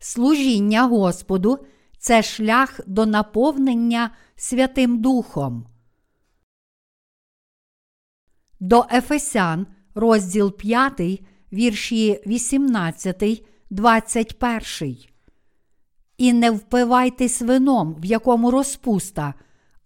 [0.00, 1.58] служіння Господу
[1.98, 5.66] це шлях до наповнення Святим Духом.
[8.60, 11.22] До Ефесян, розділ 5,
[11.52, 14.96] вірші 18, 21.
[16.18, 19.34] І не впивайтесь вином, в якому розпуста,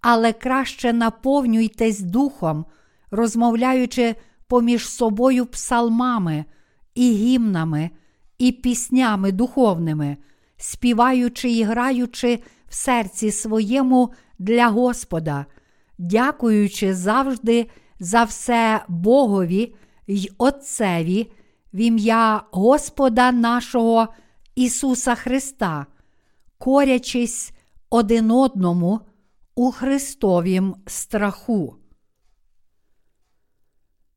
[0.00, 2.66] але краще наповнюйтесь духом,
[3.10, 4.14] розмовляючи
[4.46, 6.44] поміж собою псалмами,
[6.94, 7.90] і гімнами,
[8.38, 10.16] і піснями духовними,
[10.56, 15.46] співаючи і граючи в серці своєму для Господа,
[15.98, 17.70] дякуючи завжди
[18.00, 19.74] за все Богові
[20.06, 21.32] й Отцеві
[21.74, 24.08] в ім'я Господа нашого
[24.54, 25.86] Ісуса Христа,
[26.58, 27.52] корячись
[27.90, 29.00] один одному
[29.54, 31.76] у Христовім страху.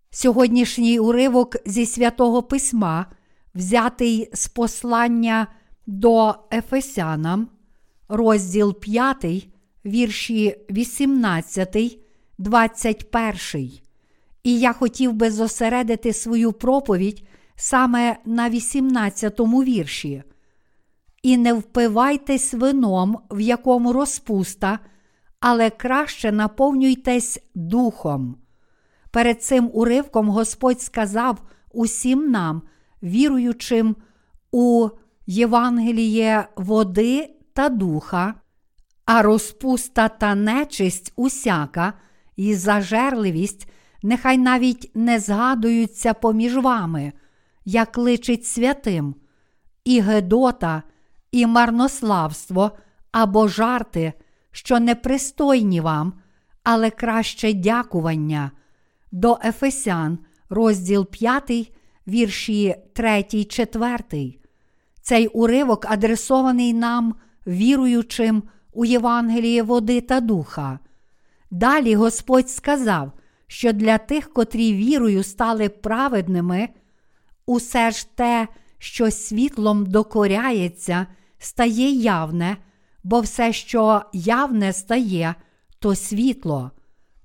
[0.09, 3.05] Сьогоднішній уривок зі святого Письма,
[3.57, 5.47] взятий з послання
[5.87, 7.47] до Ефесянам,
[8.09, 9.47] розділ 5,
[9.85, 11.99] вірші 18,
[12.37, 13.71] 21.
[14.43, 20.23] І я хотів би зосередити свою проповідь саме на 18 вірші.
[21.23, 24.79] І не впивайтесь вином, в якому розпуста,
[25.39, 28.37] але краще наповнюйтесь духом.
[29.11, 32.61] Перед цим уривком Господь сказав усім нам,
[33.07, 33.95] віруючим
[34.51, 34.89] у
[35.27, 38.33] Євангеліє води та духа,
[39.05, 41.93] а розпуста та нечисть усяка
[42.35, 43.69] і зажерливість
[44.03, 47.13] нехай навіть не згадуються поміж вами,
[47.65, 49.15] як личить святим,
[49.85, 50.83] і Гедота,
[51.31, 52.71] і марнославство
[53.11, 54.13] або жарти,
[54.51, 56.13] що непристойні вам,
[56.63, 58.51] але краще дякування.
[59.11, 61.71] До Ефесян, розділ 5,
[62.07, 64.39] вірші 3, 4.
[65.01, 67.15] Цей уривок адресований нам,
[67.47, 70.79] віруючим у Євангеліє води та духа.
[71.51, 73.11] Далі Господь сказав,
[73.47, 76.69] що для тих, котрі вірою стали праведними,
[77.45, 78.47] усе ж те,
[78.77, 81.07] що світлом докоряється,
[81.39, 82.57] стає явне,
[83.03, 85.35] бо все, що явне стає,
[85.79, 86.71] то світло.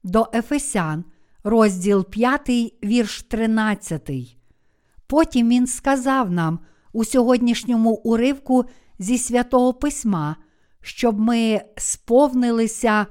[0.02, 1.04] До Ефесян,
[1.44, 2.48] розділ 5,
[2.84, 4.36] вірш 13.
[5.12, 6.58] Потім він сказав нам
[6.92, 8.64] у сьогоднішньому уривку
[8.98, 10.36] зі святого Письма,
[10.80, 13.06] щоб ми сповнилися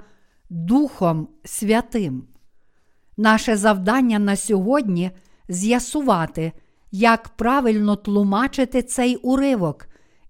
[0.50, 2.24] Духом Святим.
[3.16, 5.10] Наше завдання на сьогодні
[5.48, 6.52] з'ясувати,
[6.92, 9.86] як правильно тлумачити цей уривок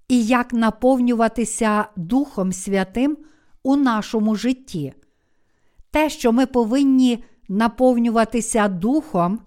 [0.08, 3.16] і як наповнюватися Духом Святим
[3.62, 4.92] у нашому житті.
[5.90, 9.40] Те, що ми повинні наповнюватися Духом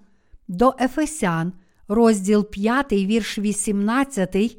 [0.47, 1.53] до Ефесян,
[1.87, 4.57] розділ 5, вірш 18,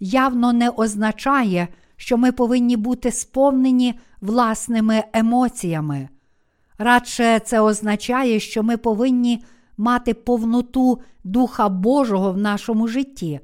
[0.00, 6.08] явно не означає, що ми повинні бути сповнені власними емоціями.
[6.78, 9.44] Радше це означає, що ми повинні
[9.76, 13.40] мати повноту Духа Божого в нашому житті,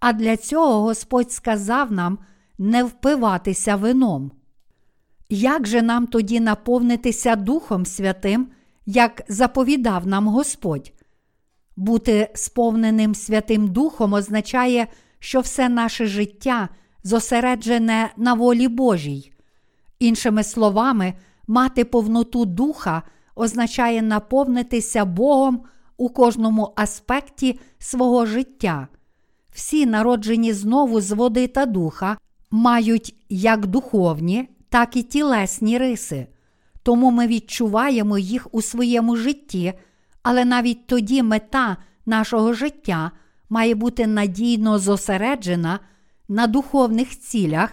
[0.00, 2.18] а для цього Господь сказав нам
[2.58, 4.30] не впиватися вином.
[5.28, 8.48] Як же нам тоді наповнитися Духом Святим,
[8.86, 10.92] як заповідав нам Господь?
[11.76, 14.86] Бути сповненим Святим Духом означає,
[15.18, 16.68] що все наше життя
[17.04, 19.32] зосереджене на волі Божій.
[19.98, 21.14] Іншими словами,
[21.46, 23.02] мати повноту духа
[23.34, 25.62] означає наповнитися Богом
[25.96, 28.88] у кожному аспекті свого життя.
[29.52, 32.18] Всі, народжені знову з води та духа,
[32.50, 36.26] мають як духовні, так і тілесні риси.
[36.82, 39.72] Тому ми відчуваємо їх у своєму житті,
[40.24, 41.76] але навіть тоді мета
[42.06, 43.10] нашого життя
[43.48, 45.80] має бути надійно зосереджена
[46.28, 47.70] на духовних цілях,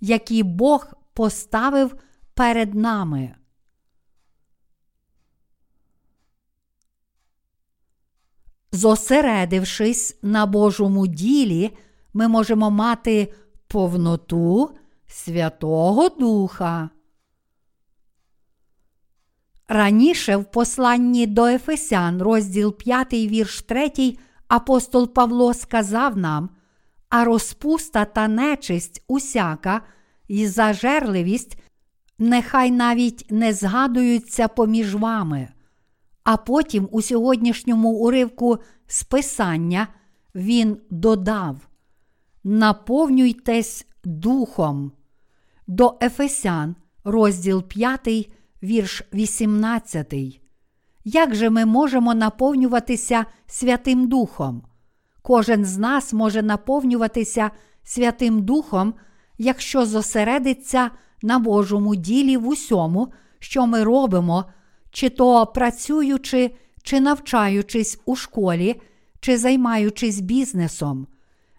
[0.00, 1.96] які Бог поставив
[2.34, 3.34] перед нами.
[8.72, 11.76] Зосередившись на Божому ділі,
[12.14, 13.32] ми можемо мати
[13.68, 14.70] повноту
[15.06, 16.90] Святого Духа.
[19.68, 23.90] Раніше в посланні до Ефесян, розділ 5, вірш 3,
[24.48, 26.50] апостол Павло сказав нам,
[27.08, 29.80] а розпуста та нечисть усяка
[30.28, 31.58] і зажерливість
[32.18, 35.48] нехай навіть не згадуються поміж вами.
[36.24, 39.88] А потім у сьогоднішньому уривку Списання
[40.34, 41.68] він додав:
[42.44, 44.92] Наповнюйтесь духом.
[45.66, 48.30] До Ефесян, розділ 5,
[48.66, 50.14] вірш 18.
[51.04, 54.62] Як же ми можемо наповнюватися Святим Духом?
[55.22, 57.50] Кожен з нас може наповнюватися
[57.82, 58.94] Святим Духом,
[59.38, 60.90] якщо зосередиться
[61.22, 64.44] на Божому ділі в усьому, що ми робимо,
[64.90, 66.50] чи то працюючи,
[66.82, 68.80] чи навчаючись у школі,
[69.20, 71.06] чи займаючись бізнесом.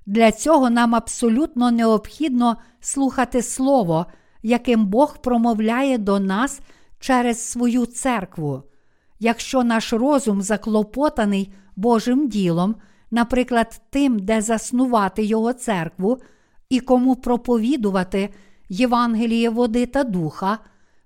[0.06, 4.06] Для цього нам абсолютно необхідно слухати Слово,
[4.44, 6.62] яким Бог промовляє до нас
[7.00, 8.64] через свою церкву.
[9.20, 12.76] Якщо наш розум заклопотаний Божим ділом,
[13.12, 16.18] наприклад, тим, де заснувати Його церкву
[16.70, 18.30] і кому проповідувати
[18.70, 20.60] Євангеліє води та духа,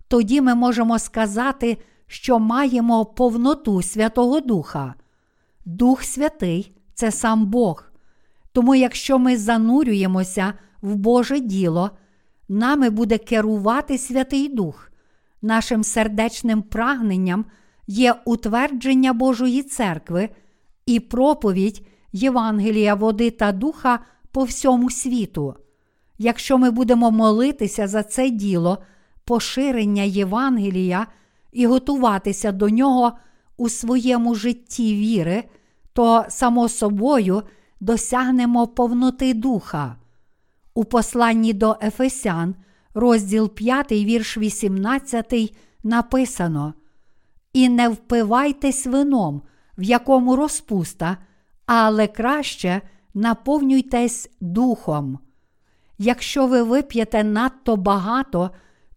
[0.08, 1.78] тоді ми можемо сказати,
[2.08, 4.94] що маємо повноту Святого Духа.
[5.66, 7.84] Дух Святий це сам Бог.
[8.52, 11.92] Тому, якщо ми занурюємося в Боже діло,
[12.50, 14.91] нами буде керувати Святий Дух,
[15.42, 17.46] нашим сердечним прагненням
[17.88, 20.30] є утвердження Божої церкви
[20.86, 24.00] і проповідь Євангелія, води та духа
[24.32, 25.56] по всьому світу.
[26.18, 28.78] Якщо ми будемо молитися за це діло,
[29.26, 31.08] поширення Євангелія
[31.52, 33.12] і готуватися до нього
[33.58, 35.44] у своєму житті віри,
[35.94, 37.44] то, само собою,
[37.80, 39.96] досягнемо повноти духа.
[40.74, 42.56] У посланні до Ефесян,
[42.94, 46.74] розділ 5, вірш 18, написано:
[47.54, 49.42] І не впивайтесь вином,
[49.78, 51.18] в якому розпуста,
[51.66, 52.82] але краще
[53.14, 55.20] наповнюйтесь духом.
[55.98, 58.52] Якщо ви вип'єте надто багато,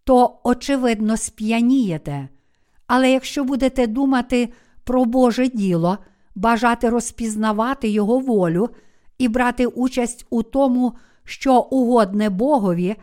[0.04, 2.28] то, очевидно, сп'янієте.
[2.86, 4.52] Але якщо будете думати
[4.84, 5.98] про Боже діло,
[6.34, 8.68] бажати розпізнавати Його волю
[9.18, 10.92] і брати участь у тому,
[11.24, 12.96] що угодне Богові,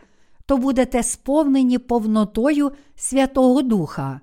[0.46, 4.20] то будете сповнені повнотою Святого Духа.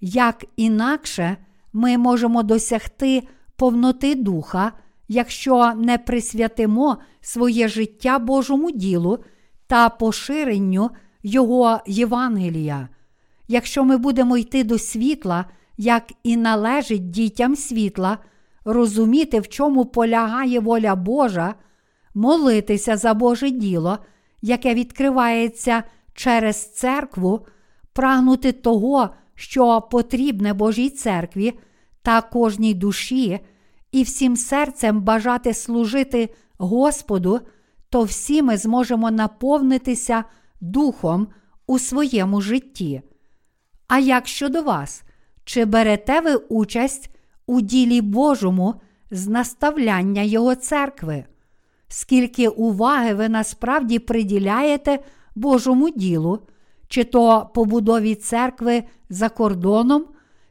[0.00, 1.36] Як інакше
[1.72, 3.22] ми можемо досягти
[3.56, 4.72] повноти Духа,
[5.08, 9.18] якщо не присвятимо своє життя Божому ділу
[9.66, 10.90] та поширенню
[11.22, 12.88] Його Євангелія.
[13.48, 15.44] Якщо ми будемо йти до світла,
[15.76, 18.18] як і належить дітям світла,
[18.64, 21.54] розуміти, в чому полягає воля Божа,
[22.14, 23.98] молитися за Боже діло,
[24.42, 25.82] яке відкривається
[26.14, 27.46] через церкву,
[27.92, 31.58] прагнути того, що потрібне Божій церкві
[32.02, 33.40] та кожній душі,
[33.92, 37.40] і всім серцем бажати служити Господу,
[37.90, 40.24] то всі ми зможемо наповнитися
[40.60, 41.28] Духом
[41.66, 43.02] у своєму житті.
[43.88, 45.02] А як щодо вас,
[45.44, 47.10] чи берете ви участь
[47.46, 48.74] у ділі Божому
[49.10, 51.24] з наставляння Його церкви?
[51.88, 54.98] Скільки уваги ви насправді приділяєте
[55.34, 56.38] Божому ділу,
[56.88, 60.04] чи то побудові церкви за кордоном,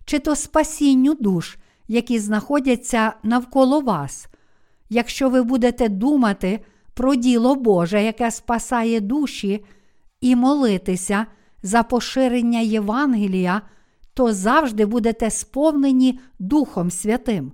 [0.05, 1.57] чи то спасінню душ,
[1.87, 4.27] які знаходяться навколо вас?
[4.89, 6.59] Якщо ви будете думати
[6.93, 9.65] про діло Боже, яке спасає душі,
[10.21, 11.25] і молитися
[11.63, 13.61] за поширення Євангелія,
[14.13, 17.51] то завжди будете сповнені Духом Святим.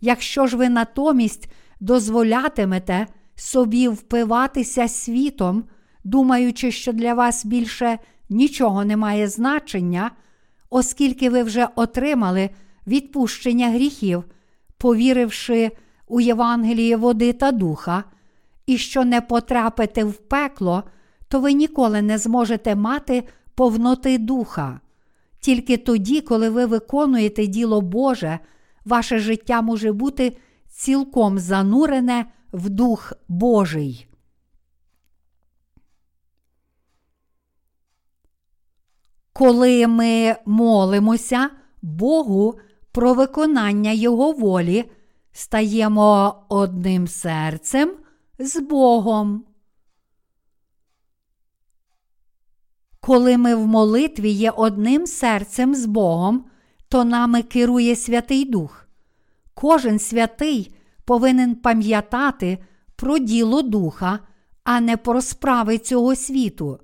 [0.00, 1.48] Якщо ж ви натомість
[1.80, 5.64] дозволятимете собі впиватися світом,
[6.04, 7.98] думаючи, що для вас більше
[8.30, 10.10] нічого не має значення,
[10.70, 12.50] оскільки ви вже отримали
[12.86, 14.24] відпущення гріхів,
[14.78, 15.70] повіривши
[16.06, 18.04] у Євангеліє води та духа,
[18.66, 20.84] і що не потрапите в пекло,
[21.28, 23.24] то ви ніколи не зможете мати
[23.54, 24.80] повноти духа.
[25.40, 28.38] Тільки тоді, коли ви виконуєте діло Боже,
[28.84, 30.36] ваше життя може бути
[30.78, 34.08] цілком занурене в Дух Божий.
[39.32, 41.50] Коли ми молимося
[41.82, 42.58] Богу
[42.92, 44.90] про виконання Його волі,
[45.32, 47.96] стаємо одним серцем
[48.38, 49.44] з Богом.
[53.00, 56.44] Коли ми в молитві є одним серцем з Богом,
[56.88, 58.87] то нами керує Святий Дух.
[59.60, 60.74] Кожен святий
[61.04, 62.58] повинен пам'ятати
[62.96, 64.18] про діло Духа,
[64.64, 66.78] а не про справи цього світу.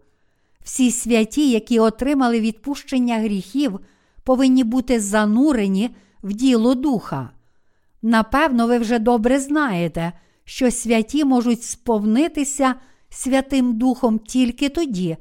[0.65, 3.81] Всі святі, які отримали відпущення гріхів,
[4.25, 7.31] повинні бути занурені в діло Духа.
[8.03, 10.13] Напевно, ви вже добре знаєте,
[10.45, 12.75] що святі можуть сповнитися
[13.09, 15.17] Святим Духом тільки тоді,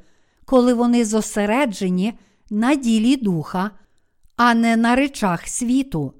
[0.46, 2.14] коли вони зосереджені
[2.50, 3.72] на ділі духа,
[4.36, 6.14] а не на речах світу.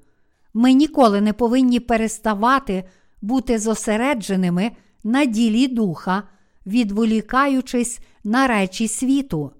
[0.54, 2.84] Ми ніколи не повинні переставати
[3.22, 4.70] бути зосередженими
[5.04, 6.22] на ділі духа,
[6.66, 9.52] відволікаючись на речі світу.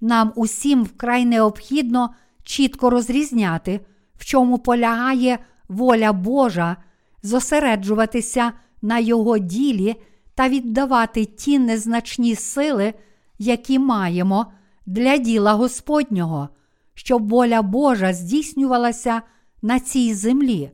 [0.00, 3.80] Нам усім вкрай необхідно чітко розрізняти,
[4.18, 5.38] в чому полягає
[5.68, 6.76] воля Божа,
[7.22, 9.96] зосереджуватися на його ділі
[10.34, 12.94] та віддавати ті незначні сили,
[13.38, 14.52] які маємо
[14.86, 16.48] для діла Господнього,
[16.94, 19.22] щоб воля Божа здійснювалася
[19.66, 20.70] на цій землі.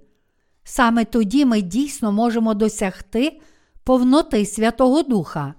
[0.64, 3.40] Саме тоді ми дійсно можемо досягти
[3.84, 5.54] повноти Святого Духа.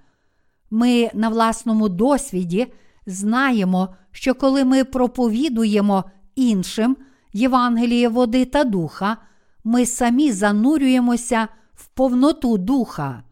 [0.72, 2.68] Ми на власному досвіді
[3.06, 6.04] знаємо, що коли ми проповідуємо
[6.36, 6.98] іншим
[7.34, 9.18] Євангеліє води та духа,
[9.63, 13.24] ми самі занурюємося в повноту духа.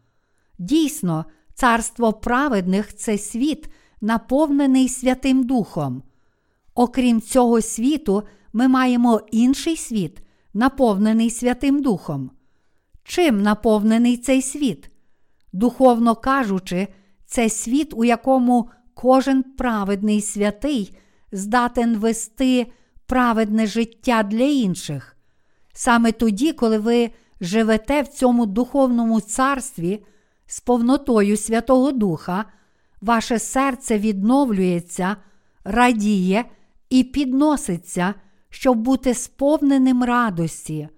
[0.58, 3.68] Дійсно, царство праведних це світ,
[4.00, 6.02] наповнений Святим Духом.
[6.74, 10.22] Окрім цього світу, ми маємо інший світ,
[10.54, 12.30] наповнений Святим Духом.
[13.04, 14.90] Чим наповнений цей світ?
[15.52, 16.88] Духовно кажучи,
[17.26, 20.96] це світ, у якому кожен праведний святий
[21.32, 22.66] здатен вести
[23.06, 25.16] праведне життя для інших.
[25.72, 30.04] Саме тоді, коли ви живете в цьому духовному царстві
[30.46, 32.44] з повнотою Святого Духа,
[33.00, 35.16] ваше серце відновлюється,
[35.64, 36.44] радіє
[36.90, 38.14] і підноситься,
[38.52, 40.88] щоб бути сповненим радості.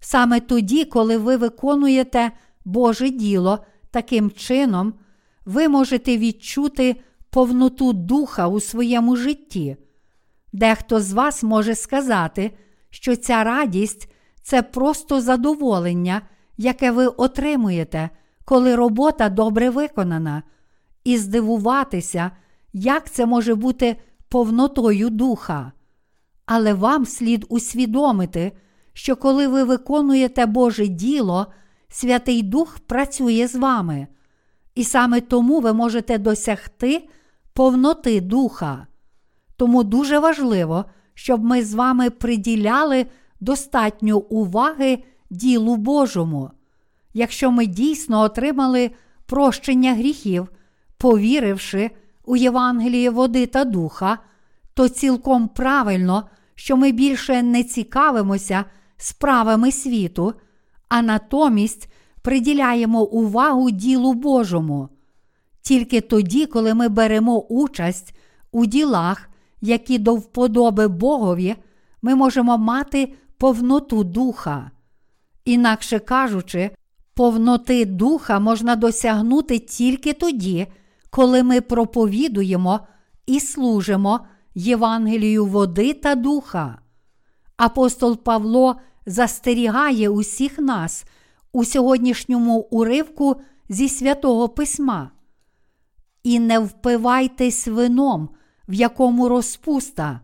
[0.00, 2.30] Саме тоді, коли ви виконуєте
[2.64, 3.58] Боже діло
[3.90, 4.94] таким чином,
[5.44, 6.96] ви можете відчути
[7.30, 9.76] повноту духа у своєму житті.
[10.52, 12.50] Дехто з вас може сказати,
[12.90, 16.22] що ця радість це просто задоволення,
[16.56, 18.10] яке ви отримуєте,
[18.44, 20.42] коли робота добре виконана,
[21.04, 22.30] і здивуватися,
[22.72, 23.96] як це може бути
[24.28, 25.72] повнотою духа.
[26.46, 28.52] Але вам слід усвідомити,
[28.92, 31.46] що коли ви виконуєте Боже діло,
[31.88, 34.06] Святий Дух працює з вами,
[34.74, 37.08] і саме тому ви можете досягти
[37.52, 38.86] повноти духа.
[39.56, 40.84] Тому дуже важливо,
[41.14, 43.06] щоб ми з вами приділяли
[43.40, 46.50] достатньо уваги ділу Божому.
[47.14, 48.90] Якщо ми дійсно отримали
[49.26, 50.48] прощення гріхів,
[50.98, 51.90] повіривши
[52.24, 54.18] у Євангеліє води та духа,
[54.74, 58.64] то цілком правильно, що ми більше не цікавимося
[58.96, 60.34] справами світу,
[60.88, 61.88] а натомість
[62.22, 64.88] приділяємо увагу ділу Божому.
[65.62, 68.14] Тільки тоді, коли ми беремо участь
[68.52, 69.28] у ділах,
[69.60, 71.56] які до вподоби Богові,
[72.02, 74.70] ми можемо мати повноту духа.
[75.44, 76.70] Інакше кажучи,
[77.14, 80.66] повноти духа можна досягнути тільки тоді,
[81.10, 82.80] коли ми проповідуємо
[83.26, 84.20] і служимо
[84.54, 86.78] Євангелію води та духа.
[87.56, 91.04] Апостол Павло застерігає усіх нас
[91.52, 93.36] у сьогоднішньому уривку
[93.68, 95.10] зі святого Письма.
[96.22, 98.28] І не впивайтесь вином,
[98.68, 100.20] в якому розпуста,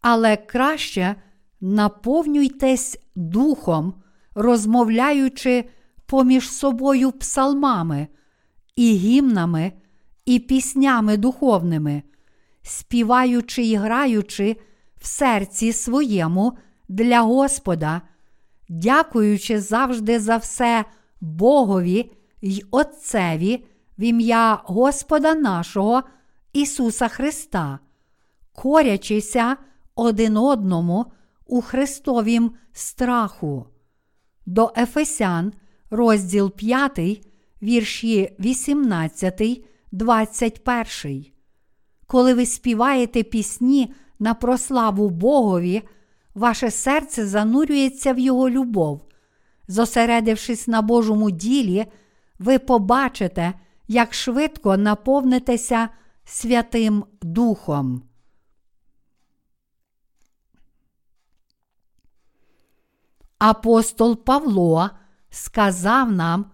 [0.00, 1.16] але краще
[1.60, 3.94] наповнюйтесь духом,
[4.34, 5.64] розмовляючи
[6.06, 8.08] поміж собою псалмами,
[8.76, 9.72] і гімнами,
[10.24, 12.02] і піснями духовними,
[12.64, 14.56] співаючи і граючи
[14.96, 18.02] в серці своєму для Господа,
[18.68, 20.84] дякуючи завжди за все
[21.20, 23.64] Богові й Отцеві
[23.98, 26.02] в ім'я Господа нашого
[26.52, 27.78] Ісуса Христа,
[28.52, 29.56] корячися
[29.94, 31.06] один одному
[31.46, 33.66] у Христовім страху.
[34.46, 35.52] До Ефесян,
[35.90, 37.26] розділ 5,
[37.62, 41.33] вірші 18, 21.
[42.06, 45.82] Коли ви співаєте пісні на прославу Богові,
[46.34, 49.04] ваше серце занурюється в Його любов.
[49.68, 51.86] Зосередившись на Божому ділі,
[52.38, 53.54] ви побачите,
[53.88, 55.88] як швидко наповнитеся
[56.24, 58.02] Святим Духом.
[63.38, 64.90] Апостол Павло
[65.30, 66.50] сказав нам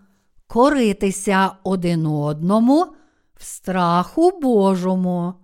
[0.46, 2.86] коритися один одному
[3.34, 5.39] в страху Божому.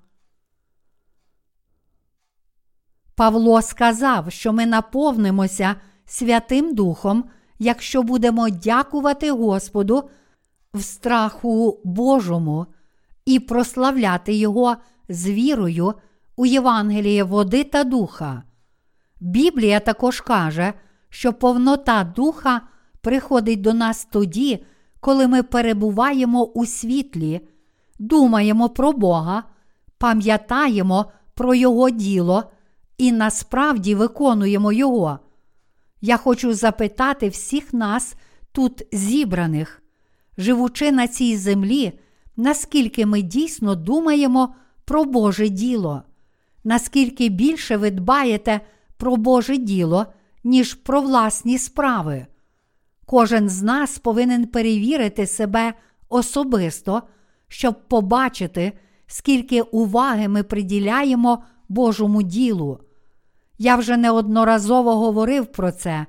[3.17, 5.75] Павло сказав, що ми наповнимося
[6.07, 7.25] Святим Духом,
[7.59, 10.11] якщо будемо дякувати Господу
[10.75, 12.67] в страху Божому
[13.25, 14.77] і прославляти Його
[15.09, 15.95] з вірою
[16.37, 18.43] у Євангеліє води та духа.
[19.21, 20.73] Біблія також каже,
[21.09, 22.61] що повнота духа
[23.01, 24.65] приходить до нас тоді,
[25.01, 27.41] коли ми перебуваємо у світлі,
[27.99, 29.43] думаємо про Бога,
[29.99, 32.45] пам'ятаємо про Його діло
[32.99, 35.19] і насправді виконуємо Його.
[36.01, 38.15] Я хочу запитати всіх нас
[38.53, 39.83] тут зібраних,
[40.39, 41.93] живучи на цій землі,
[42.37, 46.03] наскільки ми дійсно думаємо про Боже діло,
[46.65, 48.61] наскільки більше ви дбаєте
[48.97, 50.07] про Боже діло,
[50.45, 52.27] ніж про власні справи.
[53.07, 55.75] Кожен з нас повинен перевірити себе
[56.09, 57.03] особисто,
[57.49, 58.73] щоб побачити,
[59.07, 62.81] скільки уваги ми приділяємо Божому ділу.
[63.59, 66.07] Я вже неодноразово говорив про це,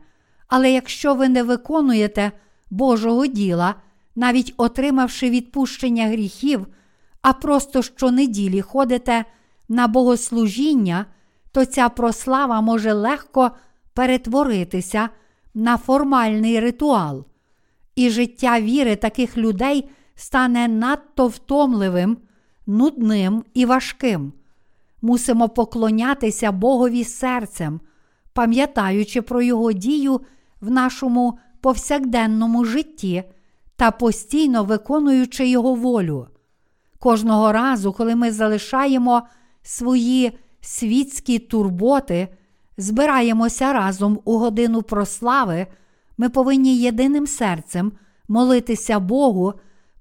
[0.48, 2.32] але якщо ви не виконуєте
[2.70, 3.76] Божого діла,
[4.16, 6.68] навіть отримавши відпущення гріхів,
[7.22, 9.26] а просто щонеділі ходите
[9.70, 11.06] на богослужіння,
[11.52, 13.52] то ця прослава може легко
[13.94, 15.10] перетворитися
[15.54, 17.26] на формальний ритуал,
[17.96, 22.18] і життя віри таких людей стане надто втомливим,
[22.68, 24.34] нудним і важким.
[25.08, 27.80] Мусимо поклонятися Богові серцем,
[28.34, 30.22] пам'ятаючи про Його дію
[30.62, 33.24] в нашому повсякденному житті
[33.76, 36.28] та постійно виконуючи Його волю.
[37.00, 39.24] Кожного разу, коли ми залишаємо
[39.62, 42.28] свої світські турботи,
[42.78, 45.68] збираємося разом у годину прослави,
[46.18, 47.92] ми повинні єдиним серцем
[48.28, 49.54] молитися Богу,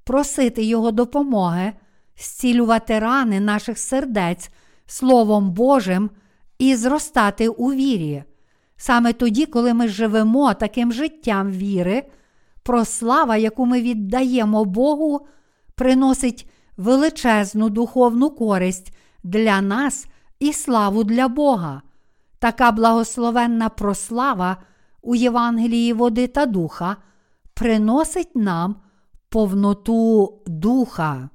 [0.05, 1.73] просити Його допомоги,
[2.17, 4.51] зцілювати рани наших сердець
[4.87, 6.11] Словом Божим
[6.59, 8.25] і зростати у вірі.
[8.77, 12.03] Саме тоді, коли ми живемо таким життям віри,
[12.63, 15.27] прослава, яку ми віддаємо Богу,
[15.75, 20.07] приносить величезну духовну користь для нас
[20.41, 21.83] і славу для Бога.
[22.39, 24.57] Така благословенна прослава
[25.03, 26.97] у Євангелії води та духа
[27.55, 28.77] приносить нам
[29.29, 31.29] повноту духа.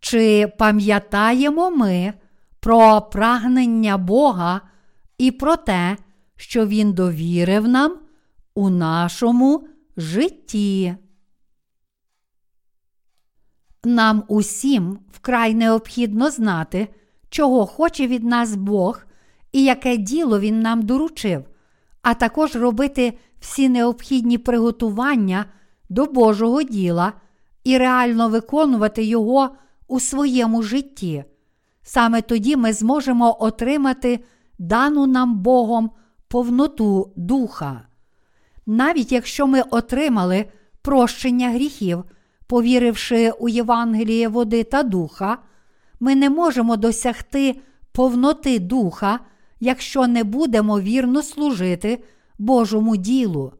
[0.00, 2.12] Чи пам'ятаємо ми
[2.60, 4.60] про прагнення Бога
[5.18, 5.96] і про те,
[6.36, 7.98] що Він довірив нам
[8.54, 10.94] у нашому житті?
[13.84, 16.88] Нам усім вкрай необхідно знати,
[17.30, 19.00] чого хоче від нас Бог
[19.52, 21.44] і яке діло Він нам доручив,
[22.02, 25.44] а також робити всі необхідні приготування
[25.88, 27.12] до Божого діла
[27.64, 29.50] і реально виконувати його
[29.88, 31.24] у своєму житті.
[31.82, 34.20] Саме тоді ми зможемо отримати
[34.58, 35.90] дану нам Богом
[36.28, 37.82] повноту духа.
[38.66, 40.44] Навіть якщо ми отримали
[40.82, 42.04] прощення гріхів,
[42.46, 45.38] повіривши у Євангеліє води та духа,
[46.00, 47.60] ми не можемо досягти
[47.92, 49.20] повноти духа,
[49.60, 52.04] якщо не будемо вірно служити
[52.38, 53.52] Божому ділу.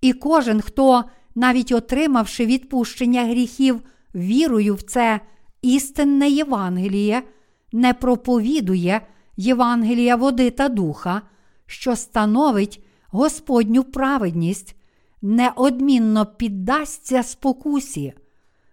[0.00, 3.80] І кожен, хто, навіть отримавши відпущення гріхів,
[4.14, 5.20] вірою в це
[5.74, 7.22] істинне Євангеліє,
[7.72, 9.00] не проповідує
[9.36, 11.22] Євангелія води та духа,
[11.66, 14.76] що становить Господню праведність,
[15.22, 18.12] неодмінно піддасться спокусі.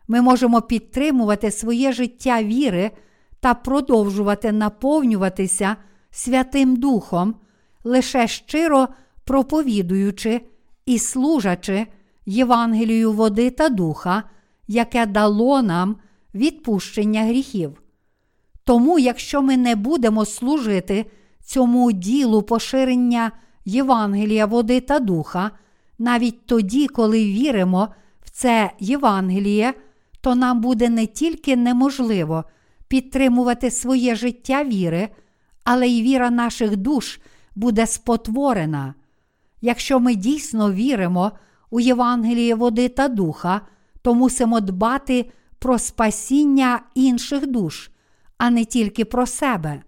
[0.08, 2.91] Ми можемо підтримувати своє життя віри
[3.39, 5.75] та продовжувати наповнюватися
[6.12, 7.36] Святим Духом,
[7.84, 8.88] лише щиро
[9.23, 10.41] проповідуючи
[10.86, 11.88] і служачи
[12.25, 14.23] Євангелію води та духа,
[14.67, 15.95] яке дало нам
[16.35, 17.81] відпущення гріхів.
[18.63, 21.05] Тому, якщо ми не будемо служити
[21.43, 23.31] цьому ділу поширення
[23.65, 25.51] Євангелія води та духа,
[25.99, 27.87] навіть тоді, коли віримо
[28.21, 29.73] в це Євангеліє,
[30.21, 32.43] то нам буде не тільки неможливо
[32.87, 35.09] підтримувати своє життя віри,
[35.63, 37.19] але й віра наших душ
[37.55, 38.93] буде спотворена.
[39.61, 41.31] Якщо ми дійсно віримо
[41.69, 43.61] у Євангеліє води та духа,
[44.01, 45.31] то мусимо дбати
[45.63, 47.89] про спасіння інших душ,
[48.38, 49.84] а не тільки про себе.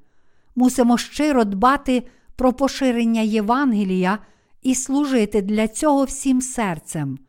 [0.56, 2.04] Мусимо щиро дбати
[2.36, 4.20] про поширення Євангелія
[4.64, 7.20] і служити для цього всім серцем.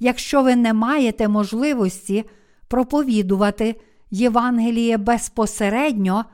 [0.00, 2.24] Якщо ви не маєте можливості
[2.68, 6.24] проповідувати Євангеліє безпосередньо,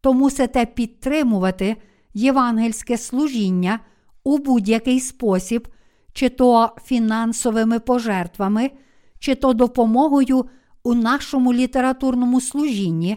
[0.00, 1.76] то мусите підтримувати
[2.14, 3.80] євангельське служіння
[4.24, 5.68] у будь-який спосіб,
[6.12, 8.70] чи то фінансовими пожертвами,
[9.18, 10.44] чи то допомогою
[10.88, 13.16] у нашому літературному служінні,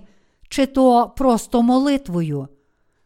[0.50, 2.48] чи то просто молитвою.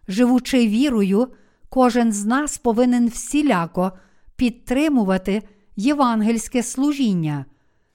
[0.07, 1.27] Живучи вірою,
[1.69, 3.91] кожен з нас повинен всіляко
[4.35, 5.43] підтримувати
[5.75, 7.45] євангельське служіння,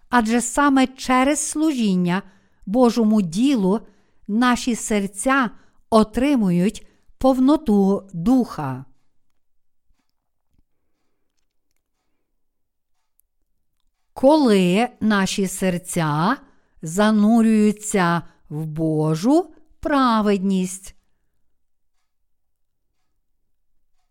[0.09, 2.23] адже саме через служіння
[2.67, 3.81] Божому ділу
[4.29, 5.51] наші серця
[5.91, 6.87] отримують
[7.19, 8.85] повноту духа.
[14.13, 16.37] Коли наші серця
[16.83, 19.47] занурюються в Божу
[19.81, 20.95] праведність.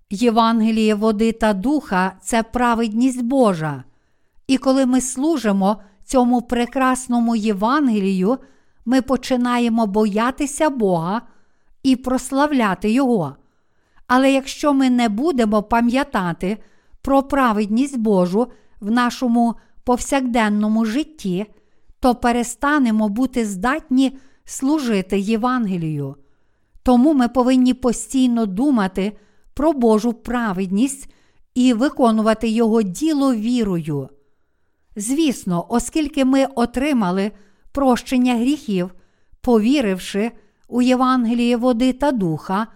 [0.10, 3.84] Євангеліє води та духа це праведність Божа.
[4.48, 8.38] І коли ми служимо цьому прекрасному Євангелію,
[8.86, 11.22] ми починаємо боятися Бога
[11.84, 13.36] і прославляти Його.
[14.08, 16.58] Але якщо ми не будемо пам'ятати
[17.02, 18.48] про праведність Божу
[18.80, 21.46] в нашому повсякденному житті,
[22.00, 26.16] то перестанемо бути здатні служити Євангелію.
[26.84, 29.18] Тому ми повинні постійно думати
[29.54, 31.14] про Божу праведність
[31.56, 34.10] і виконувати Його діло вірою.
[34.96, 37.32] Звісно, оскільки ми отримали
[37.72, 38.94] прощення гріхів,
[39.42, 40.32] повіривши
[40.68, 42.68] у Євангеліє води та духа,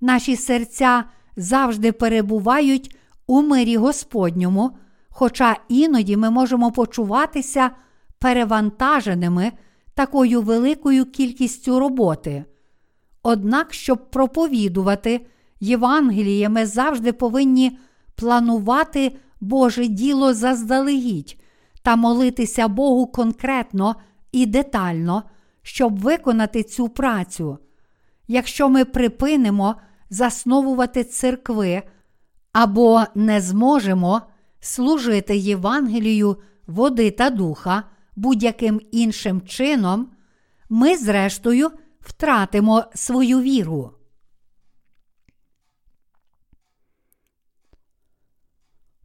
[0.00, 1.04] наші серця
[1.36, 4.70] завжди перебувають у мирі Господньому,
[5.08, 7.70] хоча іноді ми можемо почуватися
[8.18, 9.52] перевантаженими
[9.94, 12.44] такою великою кількістю роботи.
[13.22, 15.26] Однак, щоб проповідувати
[15.60, 17.78] Євангеліє, ми завжди повинні
[18.14, 21.40] планувати Боже діло заздалегідь
[21.82, 23.96] та молитися Богу конкретно
[24.32, 25.22] і детально,
[25.62, 27.58] щоб виконати цю працю.
[28.28, 29.74] Якщо ми припинимо
[30.10, 31.82] засновувати церкви
[32.52, 34.22] або не зможемо
[34.60, 37.82] служити Євангелію води та духа
[38.18, 40.10] будь-яким іншим чином,
[40.68, 43.94] ми, зрештою, втратимо свою віру.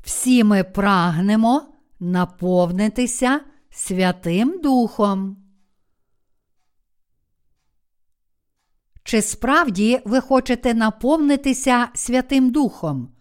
[0.04, 1.62] Всі ми прагнемо
[1.99, 5.38] наповнитися Святим Духом.
[9.04, 13.15] Чи справді ви хочете наповнитися Святим Духом?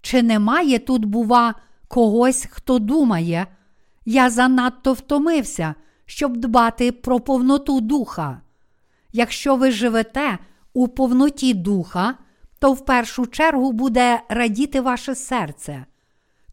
[0.00, 1.54] Чи немає тут, бува,
[1.88, 3.46] когось, хто думає,
[4.04, 5.74] я занадто втомився,
[6.06, 8.40] щоб дбати про повноту духа?
[9.12, 10.38] Якщо ви живете
[10.72, 12.14] у повноті духа,
[12.58, 15.84] то в першу чергу буде радіти ваше серце.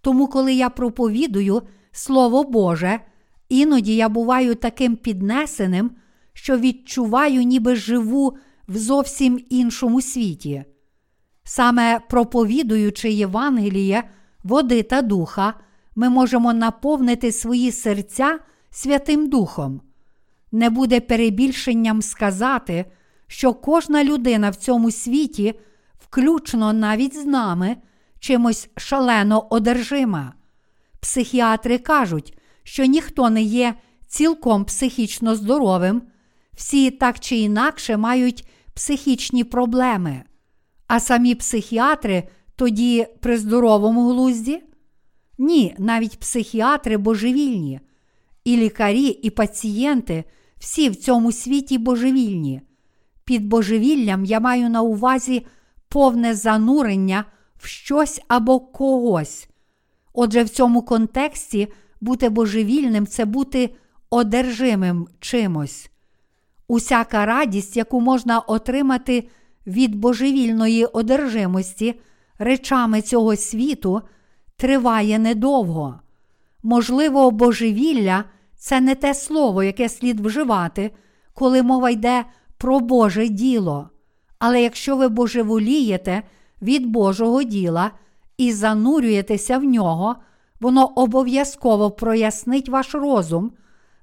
[0.02, 3.00] Тому, коли я проповідую Слово Боже,
[3.50, 5.92] іноді я буваю таким піднесеним,
[6.34, 10.64] що відчуваю, ніби живу в зовсім іншому світі.
[11.44, 14.04] Саме проповідуючи Євангеліє,
[14.44, 15.54] води та духа,
[15.98, 18.40] ми можемо наповнити свої серця
[18.72, 19.82] Святим Духом.
[20.52, 22.86] Не буде перебільшенням сказати,
[23.28, 25.60] що кожна людина в цьому світі,
[26.00, 27.78] включно навіть з нами,
[28.20, 30.34] чимось шалено одержима.
[31.00, 33.74] Психіатри кажуть, що ніхто не є
[34.08, 36.02] цілком психічно здоровим,
[36.54, 40.24] всі так чи інакше мають психічні проблеми.
[40.88, 42.24] А самі психіатри
[42.56, 44.67] тоді при здоровому глузді?
[45.38, 47.80] Ні, навіть психіатри божевільні.
[48.44, 50.24] І лікарі, і пацієнти
[50.58, 52.62] всі в цьому світі божевільні.
[53.26, 55.46] Під божевіллям я маю на увазі
[55.90, 57.26] повне занурення
[57.58, 59.50] в щось або когось.
[60.14, 61.68] Отже, в цьому контексті
[62.02, 63.76] бути божевільним це бути
[64.10, 65.92] одержимим чимось.
[66.68, 69.30] Усяка радість, яку можна отримати
[69.68, 72.00] від божевільної одержимості
[72.40, 74.02] речами цього світу,
[74.58, 76.00] триває недовго.
[76.64, 78.24] Можливо, божевілля
[78.56, 80.92] це не те слово, яке слід вживати,
[81.34, 82.26] коли мова йде
[82.58, 83.90] про Боже діло.
[84.40, 86.24] Але якщо ви божеволієте
[86.62, 87.92] від Божого діла
[88.38, 90.16] і занурюєтеся в нього,
[90.60, 93.52] воно обов'язково прояснить ваш розум,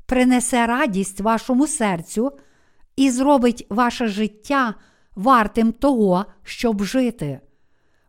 [0.07, 2.33] принесе радість вашому серцю
[2.97, 4.75] і зробить ваше життя
[5.14, 7.40] вартим того, щоб жити.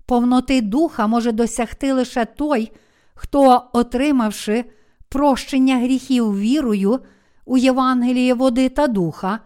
[0.05, 2.71] Повноти духа може досягти лише той,
[3.13, 4.65] хто, отримавши
[5.09, 6.99] прощення гріхів вірою
[7.45, 9.39] у Євангеліє води та духа,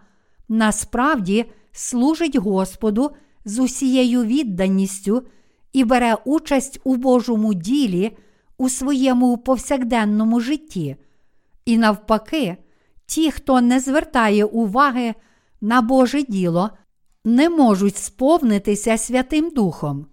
[0.48, 3.10] насправді служить Господу
[3.44, 5.22] з усією відданістю
[5.72, 8.16] і бере участь у Божому ділі
[8.58, 10.96] у своєму повсякденному житті.
[11.64, 12.56] І навпаки,
[13.06, 15.14] ті, хто не звертає уваги
[15.60, 16.70] на Боже діло,
[17.24, 20.06] не можуть сповнитися Святим Духом.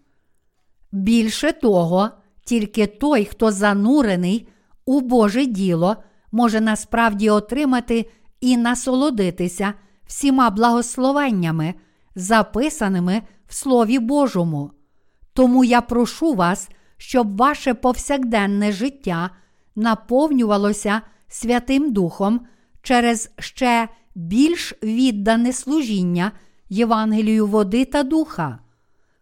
[0.91, 2.09] Більше того,
[2.45, 4.47] тільки той, хто занурений
[4.85, 5.95] у Боже діло,
[6.31, 8.09] може насправді отримати
[8.41, 9.73] і насолодитися
[10.05, 11.73] всіма благословеннями,
[12.15, 14.71] записаними в Слові Божому.
[15.33, 19.29] Тому я прошу вас, щоб ваше повсякденне життя
[19.75, 22.41] наповнювалося Святим Духом
[22.81, 26.31] через ще більш віддане служіння
[26.69, 28.59] Євангелію води та духа.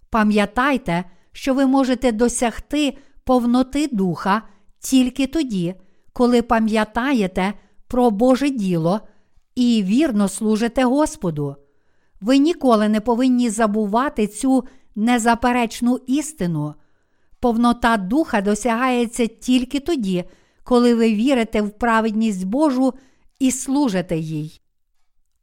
[0.10, 1.04] Пам'ятайте,
[1.36, 4.42] що ви можете досягти повноти духа
[4.80, 5.76] тільки тоді,
[6.14, 7.54] коли пам'ятаєте
[7.88, 9.02] про Боже діло
[9.56, 11.56] і вірно служите Господу.
[12.22, 14.64] Ви ніколи не повинні забувати цю
[14.96, 16.74] незаперечну істину.
[17.40, 20.24] Повнота духа досягається тільки тоді,
[20.64, 22.94] коли ви вірите в праведність Божу
[23.40, 24.62] і служите їй.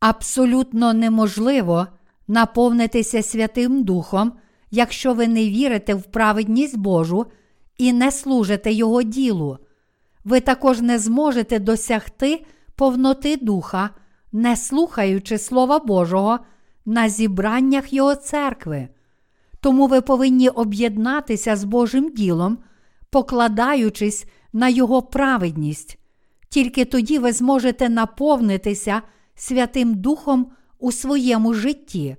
[0.00, 1.86] Абсолютно неможливо
[2.28, 4.32] наповнитися Святим Духом,
[4.72, 7.26] якщо ви не вірите в праведність Божу
[7.78, 9.58] і не служите Його ділу.
[10.24, 12.44] Ви також не зможете досягти
[12.76, 13.90] повноти духа,
[14.32, 16.38] не слухаючи Слова Божого
[16.86, 18.88] на зібраннях Його церкви.
[19.60, 22.58] Тому ви повинні об'єднатися з Божим ділом,
[23.10, 25.98] покладаючись на Його праведність.
[26.48, 29.02] Тільки тоді ви зможете наповнитися
[29.34, 32.16] Святим Духом у своєму житті.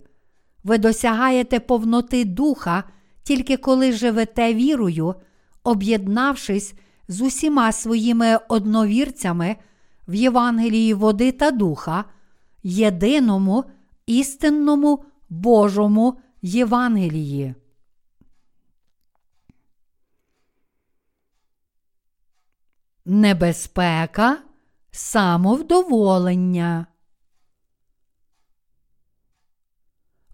[0.63, 2.83] Ви досягаєте повноти духа,
[3.23, 5.15] тільки коли живете вірою,
[5.63, 6.73] об'єднавшись
[7.07, 9.55] з усіма своїми одновірцями
[10.07, 12.05] в Євангелії води та духа,
[12.63, 13.63] єдиному
[14.05, 17.55] істинному Божому Євангелії.
[23.05, 24.37] Небезпека
[24.91, 26.85] самовдоволення.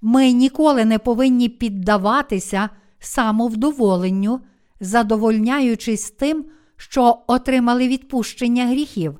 [0.02, 4.40] Ми ніколи не повинні піддаватися самовдоволенню,
[4.80, 6.46] задовольняючись тим,
[6.78, 9.20] що отримали відпущення гріхів.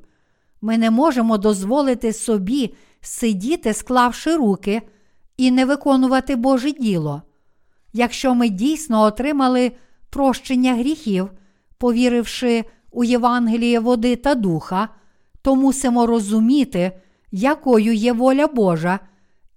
[0.62, 4.82] Ми не можемо дозволити собі сидіти, склавши руки,
[5.38, 7.22] і не виконувати Боже діло.
[7.94, 9.72] Якщо ми дійсно отримали
[10.10, 11.30] прощення гріхів,
[11.78, 14.90] повіривши у Євангеліє води та духа,
[15.42, 16.92] то мусимо розуміти,
[17.32, 19.00] якою є воля Божа,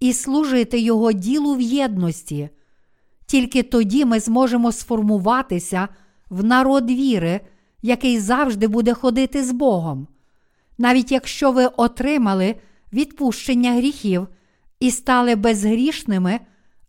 [0.02, 2.48] і служити Його ділу в єдності.
[3.26, 5.88] Тільки тоді ми зможемо сформуватися
[6.30, 7.40] в народ віри,
[7.82, 10.06] який завжди буде ходити з Богом.
[10.78, 12.54] Навіть якщо ви отримали
[12.92, 14.28] відпущення гріхів
[14.80, 16.40] і стали безгрішними,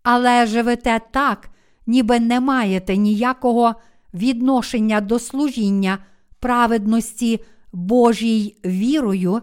[0.04, 1.49] але живете так,
[1.88, 3.76] ніби не маєте ніякого
[4.13, 5.97] відношення до служіння
[6.39, 7.39] праведності
[7.73, 9.41] Божій вірою,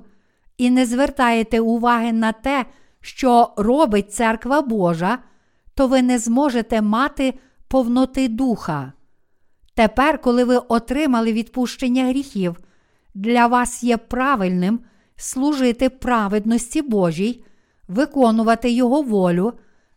[0.59, 2.67] і не звертаєте уваги на те,
[3.01, 5.19] що робить церква Божа,
[5.75, 7.35] то ви не зможете мати
[7.69, 8.93] повноти духа.
[9.75, 12.57] Тепер, коли ви отримали відпущення гріхів,
[13.15, 14.81] для вас є правильним
[15.17, 17.45] служити праведності Божій,
[17.89, 19.53] виконувати Його волю,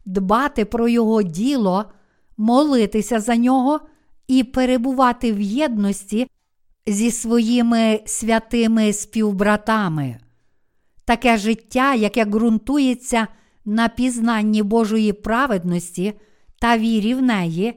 [0.06, 1.86] дбати про Його діло,
[2.38, 3.80] молитися за нього
[4.28, 6.28] і перебувати в єдності
[6.88, 10.20] зі своїми святими співбратами.
[11.06, 13.28] Таке життя, яке ґрунтується
[13.66, 16.14] на пізнанні Божої праведності
[16.60, 17.74] та вірі в неї,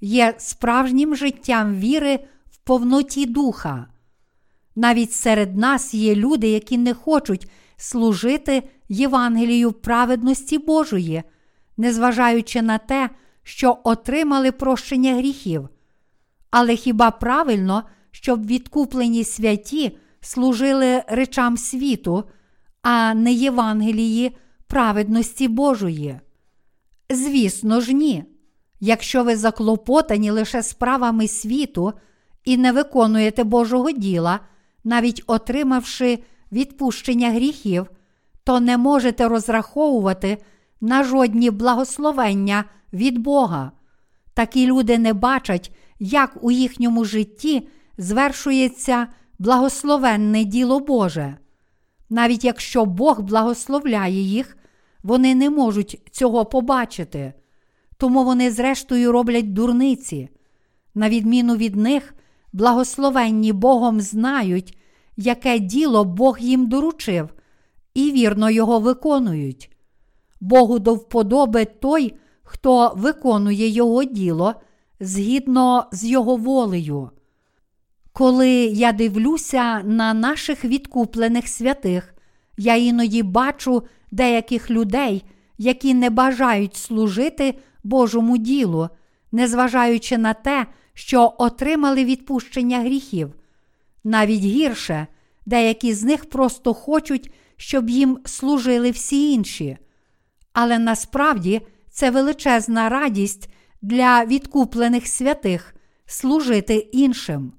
[0.00, 2.18] є справжнім життям віри
[2.50, 3.86] в повноті духа.
[4.76, 11.22] Навіть серед нас є люди, які не хочуть служити Євангелію праведності Божої,
[11.76, 13.10] незважаючи на те,
[13.42, 15.68] що отримали прощення гріхів.
[16.50, 22.24] Але хіба правильно, щоб відкуплені святі служили речам світу,
[22.82, 26.20] а не Євангелії праведності Божої?
[27.10, 28.24] Звісно ж, ні.
[28.80, 31.92] Якщо ви заклопотані лише справами світу
[32.44, 34.40] і не виконуєте Божого діла,
[34.84, 36.18] навіть отримавши
[36.52, 37.86] відпущення гріхів,
[38.44, 40.38] то не можете розраховувати
[40.80, 43.72] на жодні благословення від Бога.
[44.34, 49.06] Такі люди не бачать, як у їхньому житті звершується
[49.38, 51.36] благословенне діло Боже.
[52.10, 54.56] Навіть якщо Бог благословляє їх,
[55.02, 57.32] вони не можуть цього побачити,
[57.96, 60.28] тому вони, зрештою, роблять дурниці.
[60.94, 62.14] На відміну від них,
[62.52, 64.78] благословенні Богом знають,
[65.16, 67.28] яке діло Бог їм доручив,
[67.94, 69.76] і вірно його виконують.
[70.40, 74.54] Богу до вподоби той, хто виконує Його діло
[75.00, 77.10] згідно з Його волею.
[78.12, 82.14] Коли я дивлюся на наших відкуплених святих,
[82.56, 85.24] я іноді бачу деяких людей,
[85.58, 88.88] які не бажають служити Божому ділу,
[89.32, 93.34] незважаючи на те, що отримали відпущення гріхів.
[94.04, 95.06] Навіть гірше,
[95.46, 99.78] деякі з них просто хочуть, щоб їм служили всі інші.
[100.52, 103.50] Але насправді це величезна радість
[103.82, 105.74] для відкуплених святих
[106.06, 107.52] служити іншим.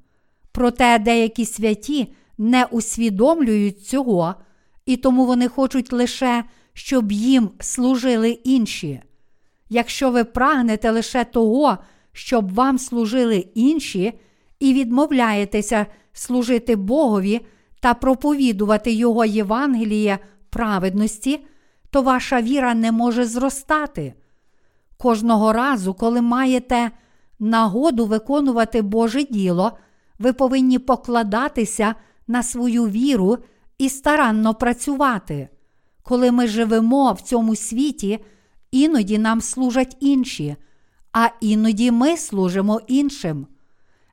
[0.51, 4.35] Проте деякі святі не усвідомлюють цього,
[4.85, 9.01] і тому вони хочуть лише, щоб їм служили інші.
[9.69, 11.77] Якщо ви прагнете лише того,
[12.13, 14.13] щоб вам служили інші,
[14.59, 17.41] і відмовляєтеся служити Богові
[17.79, 21.45] та проповідувати Його Євангеліє праведності,
[21.89, 24.13] то ваша віра не може зростати.
[24.97, 26.91] Кожного разу, коли маєте
[27.39, 29.71] нагоду виконувати Боже діло,
[30.21, 31.95] ви повинні покладатися
[32.27, 33.37] на свою віру
[33.77, 35.49] і старанно працювати.
[36.03, 38.19] Коли ми живемо в цьому світі,
[38.71, 40.55] іноді нам служать інші,
[41.13, 43.47] а іноді ми служимо іншим.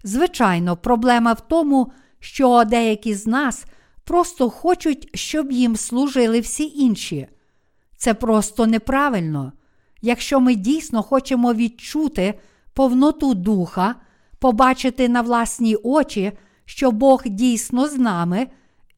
[0.04, 3.64] Звичайно, проблема в тому, що деякі з нас
[4.04, 7.28] просто хочуть, щоб їм служили всі інші.
[7.96, 9.52] Це просто неправильно.
[10.02, 12.38] Якщо ми дійсно хочемо відчути
[12.72, 13.94] повноту духа,
[14.38, 16.32] побачити на власні очі,
[16.64, 18.46] що Бог дійсно з нами,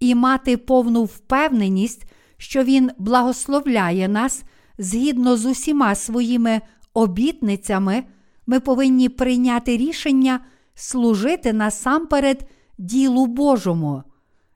[0.00, 2.04] і мати повну впевненість,
[2.36, 4.44] що Він благословляє нас
[4.78, 6.60] згідно з усіма своїми
[6.94, 8.04] обітницями,
[8.46, 10.40] ми повинні прийняти рішення
[10.74, 12.48] служити насамперед
[12.78, 14.02] ділу Божому.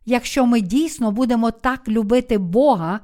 [0.07, 3.01] Якщо ми дійсно будемо так любити Бога,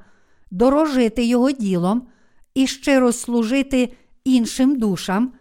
[0.51, 2.07] дорожити Його ділом
[2.55, 5.33] і щиро служити іншим душам,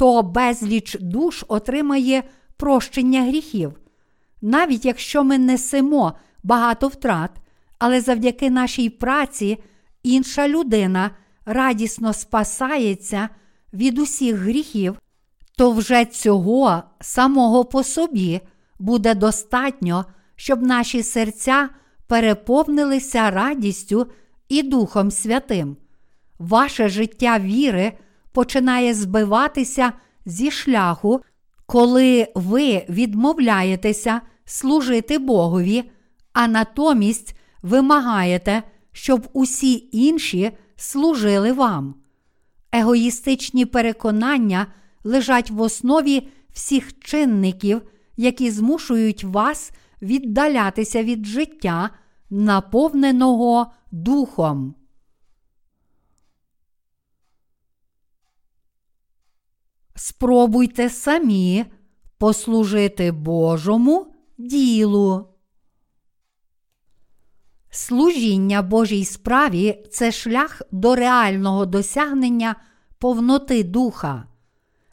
[0.00, 2.22] то безліч душ отримає
[2.56, 3.72] прощення гріхів.
[4.42, 7.30] Навіть якщо ми несемо багато втрат,
[7.78, 9.58] але завдяки нашій праці
[10.02, 11.10] інша людина
[11.46, 13.28] радісно спасається
[13.72, 14.98] від усіх гріхів,
[15.56, 18.40] то вже цього самого по собі
[18.78, 20.04] буде достатньо,
[20.36, 21.68] щоб наші серця
[22.06, 24.06] переповнилися радістю
[24.48, 25.76] і Духом Святим.
[26.38, 27.92] Ваше життя віри
[28.32, 29.92] починає збиватися
[30.26, 31.20] зі шляху,
[31.66, 35.90] коли ви відмовляєтеся служити Богові,
[36.32, 38.62] а натомість вимагаєте,
[38.92, 41.94] щоб усі інші служили вам.
[42.72, 44.66] Егоїстичні переконання
[45.04, 47.82] лежать в основі всіх чинників,
[48.16, 51.90] які змушують вас віддалятися від життя,
[52.30, 54.74] наповненого духом.
[60.02, 61.64] Спробуйте самі
[62.18, 64.06] послужити Божому
[64.38, 65.28] ділу.
[67.70, 72.56] Служіння Божій справі це шлях до реального досягнення
[72.98, 74.24] повноти духа.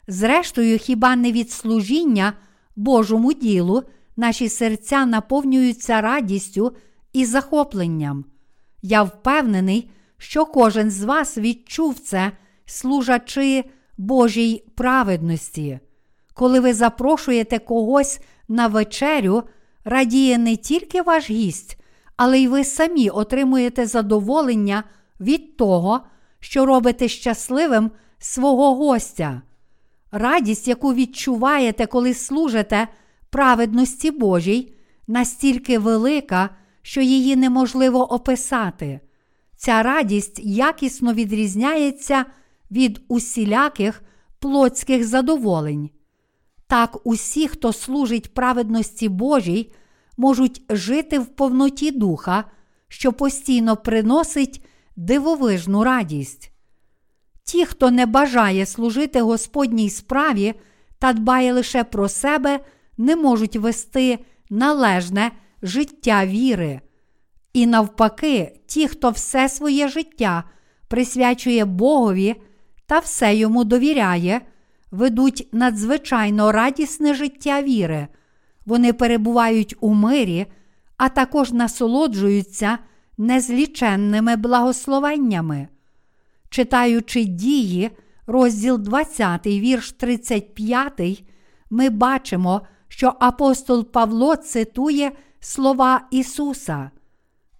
[0.06, 2.32] Зрештою, хіба не від служіння
[2.76, 3.82] Божому ділу
[4.16, 6.76] наші серця наповнюються радістю
[7.12, 8.24] і захопленням.
[8.82, 12.32] Я впевнений, що кожен з вас відчув це,
[12.66, 13.64] служачи
[13.98, 15.78] Божій праведності.
[16.34, 19.42] Коли ви запрошуєте когось на вечерю,
[19.84, 21.78] радіє не тільки ваш гість,
[22.16, 24.84] але й ви самі отримуєте задоволення
[25.20, 26.00] від того,
[26.40, 29.42] що робите щасливим свого гостя.
[30.12, 32.88] Радість, яку відчуваєте, коли служите
[33.30, 34.74] праведності Божій,
[35.06, 36.50] настільки велика,
[36.82, 39.00] що її неможливо описати.
[39.56, 42.24] Ця радість якісно відрізняється
[42.70, 44.02] від усіляких
[44.38, 45.90] плотських задоволень.
[46.66, 49.72] Так усі, хто служить праведності Божій,
[50.16, 52.44] можуть жити в повноті духа,
[52.88, 54.64] що постійно приносить
[54.96, 56.52] дивовижну радість.
[57.44, 60.54] Ті, хто не бажає служити Господній справі
[60.98, 62.60] та дбає лише про себе,
[62.98, 64.18] не можуть вести
[64.50, 65.30] належне
[65.62, 66.80] життя віри.
[67.52, 70.44] І навпаки, ті, хто все своє життя
[70.88, 72.36] присвячує Богові
[72.88, 74.40] та все йому довіряє,
[74.90, 78.08] ведуть надзвичайно радісне життя віри,
[78.66, 80.46] вони перебувають у мирі,
[80.96, 82.78] а також насолоджуються
[83.18, 85.68] незліченними благословеннями.
[86.50, 87.90] Читаючи дії,
[88.26, 91.24] розділ 20, вірш 35,
[91.70, 96.90] ми бачимо, що апостол Павло цитує слова Ісуса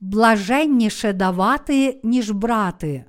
[0.01, 3.05] блаженніше давати, ніж брати.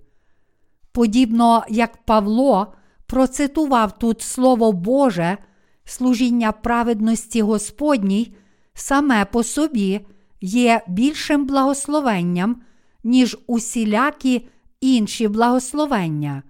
[0.92, 2.74] Подібно як Павло
[3.06, 5.38] процитував тут Слово Боже,
[5.86, 8.36] служіння праведності Господній
[8.74, 10.06] саме по собі
[10.42, 12.62] є більшим благословенням,
[13.04, 14.48] ніж усілякі
[14.82, 16.44] інші благословення.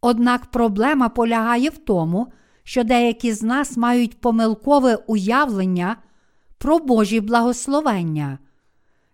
[0.00, 2.32] Однак проблема полягає в тому,
[2.64, 5.96] що деякі з нас мають помилкове уявлення
[6.58, 8.38] про Божі благословення.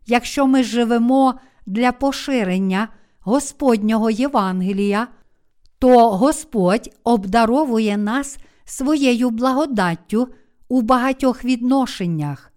[0.07, 1.35] Якщо ми живемо
[1.67, 2.89] для поширення
[3.25, 5.09] Господнього Євангелія,
[5.79, 10.29] то Господь обдаровує нас своєю благодаттю
[10.69, 12.53] у багатьох відношеннях.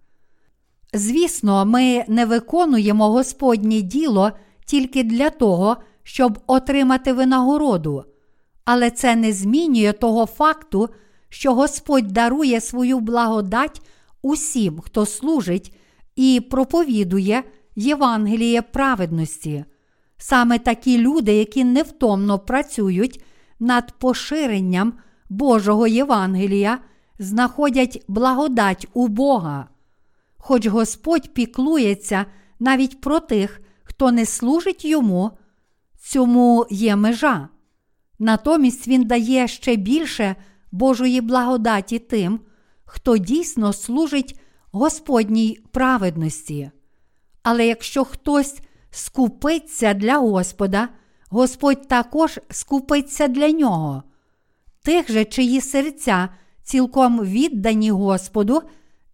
[0.92, 4.30] Звісно, ми не виконуємо Господнє діло
[4.64, 8.04] тільки для того, щоб отримати винагороду,
[8.64, 10.88] але це не змінює того факту,
[11.28, 13.82] що Господь дарує свою благодать
[14.22, 15.74] усім, хто служить
[16.16, 17.42] і проповідує
[17.76, 19.64] Євангеліє праведності.
[20.18, 23.24] Саме такі люди, які невтомно працюють
[23.60, 24.92] над поширенням
[25.28, 26.78] Божого Євангелія,
[27.18, 29.68] знаходять благодать у Бога.
[30.36, 32.26] Хоч Господь піклується
[32.60, 35.30] навіть про тих, хто не служить йому,
[36.08, 37.48] цьому є межа.
[38.18, 40.36] Натомість Він дає ще більше
[40.72, 42.40] Божої благодаті тим,
[42.84, 44.40] хто дійсно служить
[44.72, 46.70] Господній праведності.
[47.42, 48.60] Але якщо хтось
[48.90, 50.88] скупиться для Господа,
[51.30, 54.02] Господь також скупиться для нього.
[54.82, 56.28] Тих же, чиї серця
[56.62, 58.62] цілком віддані Господу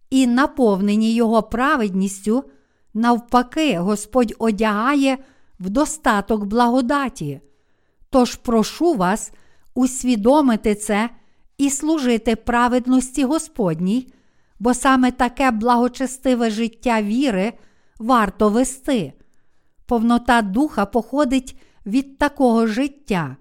[0.09, 2.43] і наповнені Його праведністю,
[2.93, 5.17] навпаки, Господь одягає
[5.59, 7.41] в достаток благодаті.
[8.09, 9.31] Тож прошу вас
[9.73, 11.09] усвідомити це
[11.57, 14.13] і служити праведності Господній,
[14.59, 17.53] бо саме таке благочестиве життя віри
[17.99, 19.13] варто вести.
[19.85, 23.35] Повнота духа походить від такого життя.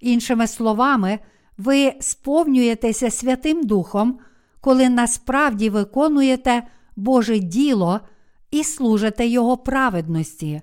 [0.00, 1.18] Іншими словами,
[1.58, 4.18] ви сповнюєтеся Святим Духом,
[4.60, 6.62] коли насправді виконуєте
[6.96, 8.00] Боже діло
[8.50, 10.62] і служите Його праведності.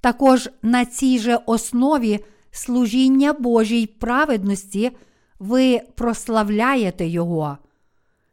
[0.00, 4.90] Також на цій же основі служіння Божій праведності
[5.38, 7.58] ви прославляєте Його.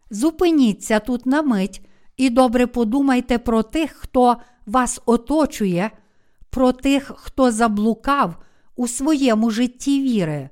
[0.10, 1.82] Зупиніться тут на мить
[2.18, 5.92] і добре подумайте про тих, хто вас оточує,
[6.58, 8.36] про тих, хто заблукав
[8.76, 10.50] у своєму житті віри.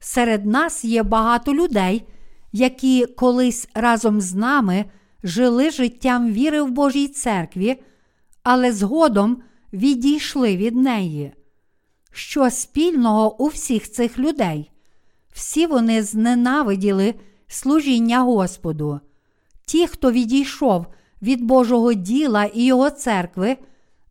[0.00, 2.06] Серед нас є багато людей,
[2.52, 4.84] які колись разом з нами
[5.24, 7.82] жили життям віри в Божій церкві,
[8.42, 11.32] але згодом відійшли від неї.
[12.12, 14.70] Що спільного у всіх цих людей?
[15.32, 17.14] Всі вони зненавиділи
[17.46, 19.00] служіння Господу.
[19.66, 20.86] Ті, хто відійшов
[21.22, 23.56] від Божого діла і Його церкви,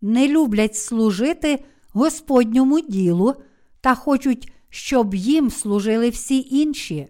[0.01, 3.33] не люблять служити Господньому ділу
[3.81, 7.07] та хочуть, щоб їм служили всі інші.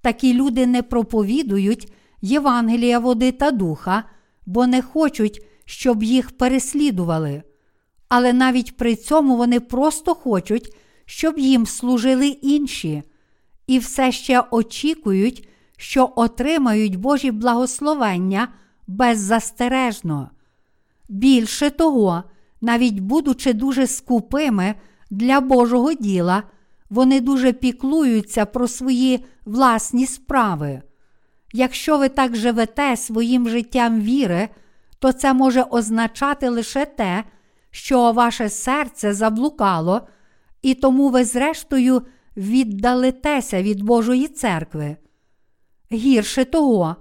[0.00, 4.04] Такі люди не проповідують Євангелія води та духа,
[4.46, 7.42] бо не хочуть, щоб їх переслідували.
[8.08, 13.02] Але навіть при цьому вони просто хочуть, щоб їм служили інші,
[13.66, 18.48] і все ще очікують, що отримають Божі благословення
[18.86, 20.30] беззастережно.
[21.08, 22.22] Більше того,
[22.60, 24.74] навіть будучи дуже скупими
[25.10, 26.42] для Божого діла,
[26.90, 30.82] вони дуже піклуються про свої власні справи.
[31.52, 34.48] Якщо ви так живете своїм життям віри,
[34.98, 37.24] то це може означати лише те,
[37.70, 40.08] що ваше серце заблукало,
[40.62, 42.02] і тому ви, зрештою,
[42.36, 44.96] віддалитеся від Божої церкви.
[45.92, 46.96] Гірше того,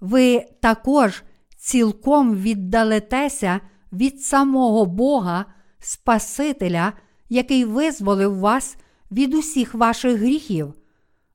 [0.00, 1.22] ви також
[1.58, 3.60] цілком віддалитеся
[3.92, 5.44] від самого Бога,
[5.78, 6.92] Спасителя,
[7.28, 8.76] який визволив вас
[9.10, 10.74] від усіх ваших гріхів.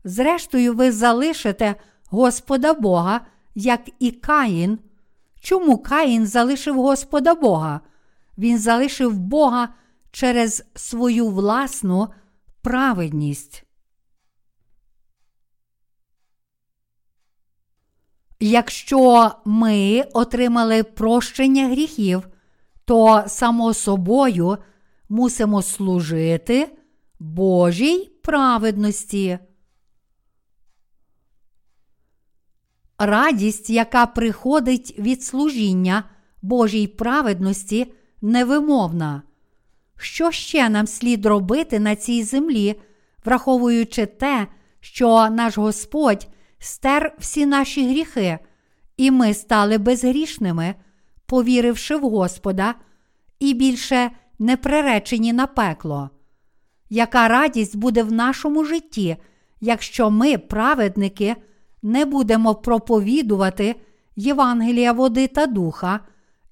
[0.04, 1.76] Зрештою, ви залишите
[2.10, 3.22] Господа Бога,
[3.56, 4.80] як і Каїн.
[5.42, 7.82] Чому Каїн залишив Господа Бога?
[8.38, 9.70] Він залишив Бога
[10.12, 12.08] через свою власну
[12.62, 13.64] праведність.
[18.46, 22.28] Якщо ми отримали прощення гріхів,
[22.86, 24.58] то само собою
[25.10, 26.78] мусимо служити
[27.20, 29.40] Божій праведності.
[32.98, 36.04] Радість, яка приходить від служіння
[36.42, 39.22] Божій праведності, невимовна.
[39.98, 42.82] Що ще нам слід робити на цій землі,
[43.26, 44.48] враховуючи те,
[44.80, 46.28] що наш Господь
[46.64, 48.40] стер всі наші гріхи,
[48.98, 50.76] і ми стали безгрішними,
[51.26, 52.76] повіривши в Господа,
[53.40, 56.10] і більше не приречені на пекло.
[56.90, 59.18] Яка радість буде в нашому житті,
[59.62, 61.36] якщо ми, праведники,
[61.82, 63.76] не будемо проповідувати
[64.16, 66.00] Євангелія води та духа,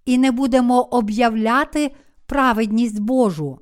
[0.05, 1.91] і не будемо об'являти
[2.25, 3.59] праведність Божу.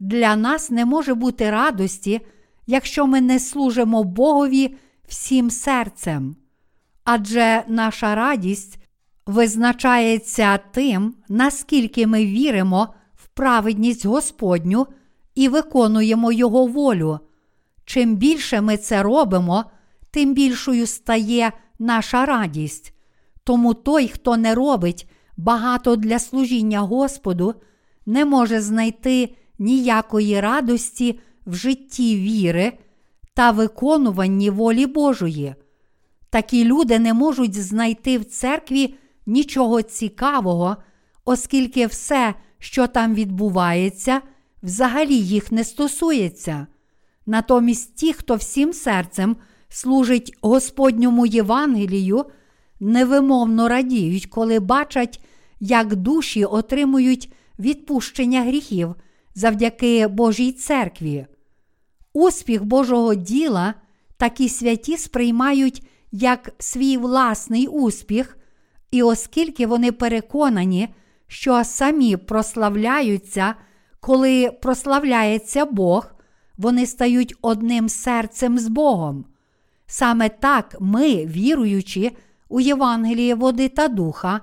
[0.00, 2.20] Для нас не може бути радості,
[2.66, 4.76] якщо ми не служимо Богові
[5.08, 6.36] всім серцем.
[7.04, 8.78] Адже наша радість
[9.26, 14.86] визначається тим, наскільки ми віримо в праведність Господню
[15.34, 17.18] і виконуємо Його волю.
[17.84, 19.64] Чим більше ми це робимо,
[20.10, 22.92] тим більшою стає наша радість.
[23.44, 27.54] Тому той, хто не робить багато для служіння Господу,
[28.06, 32.72] не може знайти ніякої радості в житті віри
[33.36, 35.54] та виконуванні волі Божої.
[36.30, 38.94] Такі люди не можуть знайти в церкві
[39.26, 40.76] нічого цікавого,
[41.24, 44.20] оскільки все, що там відбувається,
[44.62, 46.66] взагалі їх не стосується.
[47.26, 49.36] Натомість ті, хто всім серцем
[49.68, 52.24] служить Господньому Євангелію,
[52.80, 55.20] невимовно радіють, коли бачать,
[55.60, 58.94] як душі отримують відпущення гріхів
[59.34, 61.26] завдяки Божій церкві.
[62.16, 63.74] Успіх Божого діла
[64.16, 68.38] такі святі сприймають як свій власний успіх,
[68.90, 70.88] і оскільки вони переконані,
[71.26, 73.54] що самі прославляються,
[74.00, 76.06] коли прославляється Бог,
[76.58, 79.24] вони стають одним серцем з Богом.
[79.86, 82.12] Саме так ми, віруючи
[82.48, 84.40] у Євангеліє води та духа,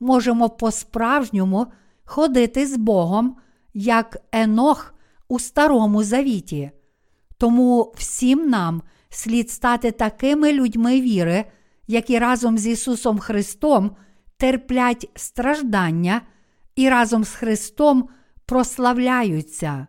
[0.00, 1.66] можемо по-справжньому
[2.04, 3.36] ходити з Богом,
[3.74, 4.94] як Енох
[5.28, 6.70] у Старому Завіті.
[7.38, 11.44] Тому всім нам слід стати такими людьми віри,
[11.86, 13.96] які разом з Ісусом Христом
[14.36, 16.20] терплять страждання
[16.76, 18.08] і разом з Христом
[18.46, 19.86] прославляються.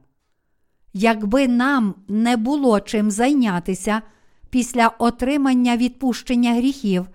[0.94, 4.02] Якби нам не було чим зайнятися
[4.50, 7.08] після отримання відпущення гріхів,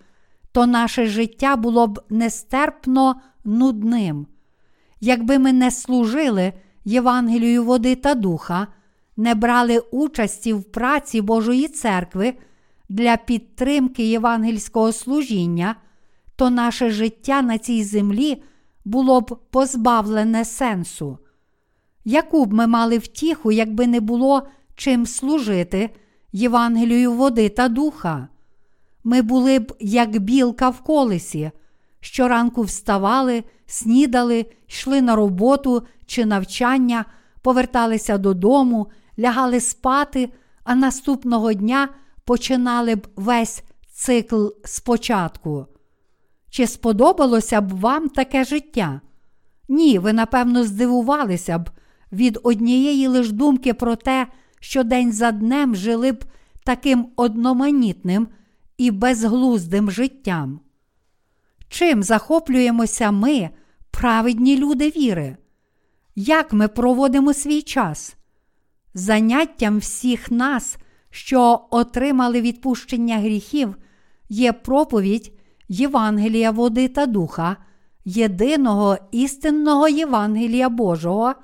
[0.53, 4.27] то наше життя було б нестерпно нудним.
[5.01, 6.53] Якби ми не служили
[6.85, 8.67] Євангелію води та духа,
[9.17, 12.35] не брали участі в праці Божої церкви
[12.89, 15.77] для підтримки євангельського служіння,
[16.37, 18.43] то наше життя на цій землі
[18.85, 21.19] було б позбавлене сенсу.
[22.05, 24.43] Яку б ми мали втіху, якби не було
[24.75, 25.91] чим служити
[26.33, 28.29] Євангелію води та духа?
[29.05, 31.51] Ми були б, як білка в колесі,
[32.01, 37.05] щоранку вставали, снідали, йшли на роботу чи навчання,
[37.43, 38.87] поверталися додому,
[39.19, 40.33] лягали спати,
[40.65, 41.89] а наступного дня
[42.25, 45.67] починали б весь цикл спочатку.
[46.51, 49.01] Чи сподобалося б вам таке життя?
[49.69, 51.71] Ні, ви, напевно, здивувалися б
[52.13, 54.27] від однієї лиш думки про те,
[54.61, 56.25] що день за днем жили б
[56.65, 58.29] таким одноманітним
[58.79, 60.61] і безглуздим життям.
[61.69, 63.51] Чим захоплюємося ми,
[63.91, 65.37] праведні люди віри?
[66.17, 68.17] Як ми проводимо свій час?
[68.95, 70.77] Заняттям всіх нас,
[71.11, 73.77] що отримали відпущення гріхів,
[74.29, 75.33] є проповідь
[75.69, 77.57] Євангелія води та духа,
[78.05, 81.35] єдиного істинного Євангелія Божого.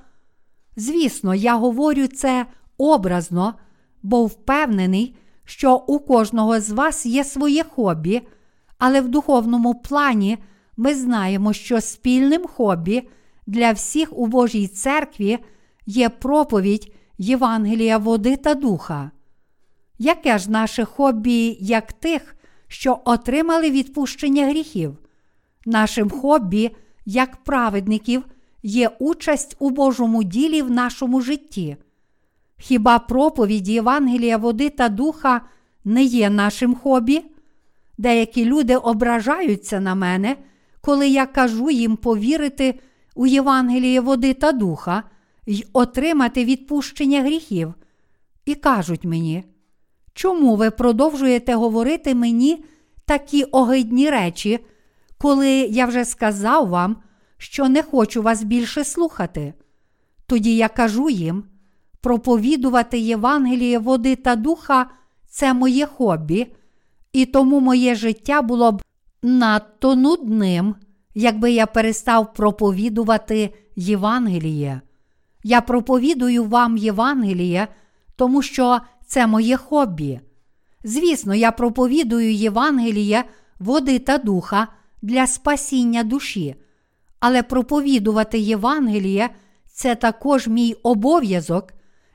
[0.77, 2.47] Звісно, я говорю це
[2.79, 3.55] образно,
[4.03, 8.23] бо впевнений, що у кожного з вас є своє хобі,
[8.79, 10.39] але в духовному плані
[10.77, 13.09] ми знаємо, що спільним хобі
[13.47, 15.39] для всіх у Божій церкві
[15.87, 19.11] є проповідь Євангелія води та духа.
[19.99, 22.37] Яке ж наше хобі, як тих,
[22.69, 24.97] що отримали відпущення гріхів?
[25.67, 26.71] Нашим хобі,
[27.07, 28.25] як праведників,
[28.63, 31.77] є участь у Божому ділі в нашому житті.
[32.59, 35.41] Хіба проповідь Євангелія води та духа
[35.85, 37.25] не є нашим хобі?
[37.99, 40.37] Деякі люди ображаються на мене,
[40.81, 42.81] коли я кажу їм повірити
[43.15, 45.03] у Євангеліє води та духа
[45.49, 47.75] й отримати відпущення гріхів,
[48.45, 49.45] і кажуть мені,
[50.15, 52.65] чому ви продовжуєте говорити мені
[53.05, 54.59] такі огидні речі,
[55.19, 56.97] коли я вже сказав вам,
[57.39, 59.55] що не хочу вас більше слухати?
[60.27, 61.45] Тоді я кажу їм,
[62.01, 64.91] проповідувати Євангеліє води та духа
[65.29, 66.47] це моє хобі,
[67.13, 68.83] і тому моє життя було б
[69.23, 70.75] надто нудним,
[71.15, 74.81] якби я перестав проповідувати Євангеліє.
[75.49, 77.69] Я проповідую вам Євангеліє,
[78.17, 80.21] тому що це моє хобі.
[80.85, 83.25] Звісно, я проповідую Євангеліє
[83.59, 84.69] води та духа
[85.03, 86.55] для спасіння душі,
[87.21, 89.31] але проповідувати Євангеліє
[89.67, 91.73] це також мій обов'язок,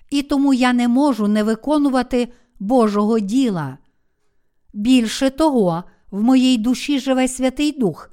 [0.09, 2.27] і тому я не можу не виконувати
[2.59, 3.77] Божого діла.
[4.73, 8.11] Більше того, в моїй душі живе Святий Дух,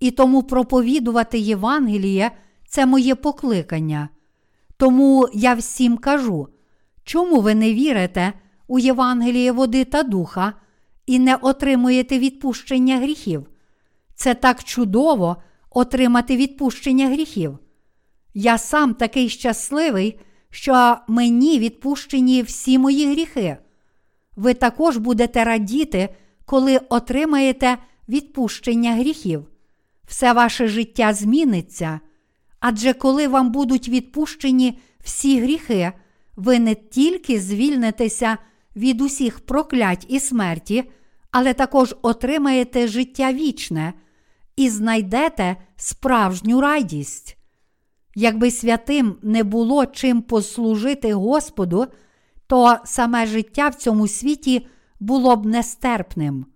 [0.00, 2.30] і тому проповідувати Євангеліє
[2.68, 4.08] це моє покликання.
[4.80, 6.48] Тому я всім кажу,
[7.04, 8.32] чому ви не вірите
[8.68, 10.52] у Євангеліє води та духа
[11.06, 13.46] і не отримуєте відпущення гріхів?
[14.14, 15.36] Це так чудово
[15.70, 17.58] отримати відпущення гріхів.
[18.34, 20.20] Я сам такий щасливий,
[20.50, 23.56] що мені відпущені всі мої гріхи.
[24.36, 26.08] Ви також будете радіти,
[26.44, 27.78] коли отримаєте
[28.08, 29.44] відпущення гріхів.
[30.04, 32.00] Все ваше життя зміниться.
[32.60, 35.92] Адже коли вам будуть відпущені всі гріхи,
[36.36, 38.38] ви не тільки звільнитеся
[38.76, 40.90] від усіх проклять і смерті,
[41.30, 43.92] але також отримаєте життя вічне
[44.56, 47.36] і знайдете справжню радість.
[48.14, 51.86] Якби святим не було чим послужити Господу,
[52.46, 54.66] то саме життя в цьому світі
[55.00, 56.46] було б нестерпним.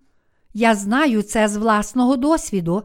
[0.53, 2.83] Я знаю це з власного досвіду,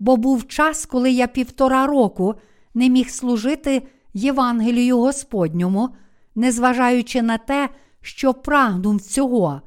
[0.00, 2.34] бо був час, коли я півтора року
[2.74, 3.82] не міг служити
[4.14, 5.88] Євангелію Господньому,
[6.34, 7.68] незважаючи на те,
[8.00, 9.62] що прагнув цього.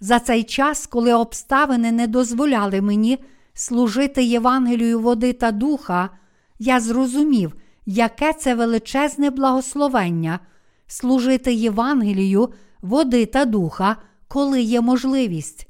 [0.00, 3.18] За цей час, коли обставини не дозволяли мені
[3.54, 6.10] служити Євангелію води та духа,
[6.58, 7.54] я зрозумів,
[7.86, 10.40] яке це величезне благословення
[10.86, 13.96] служити Євангелію води та духа,
[14.28, 15.68] коли є можливість.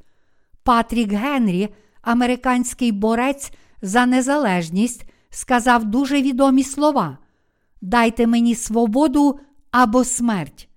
[0.63, 1.69] Патрік Генрі,
[2.03, 3.53] американський борець
[3.83, 7.19] за незалежність, сказав дуже відомі слова:
[7.81, 10.69] Дайте мені свободу або смерть.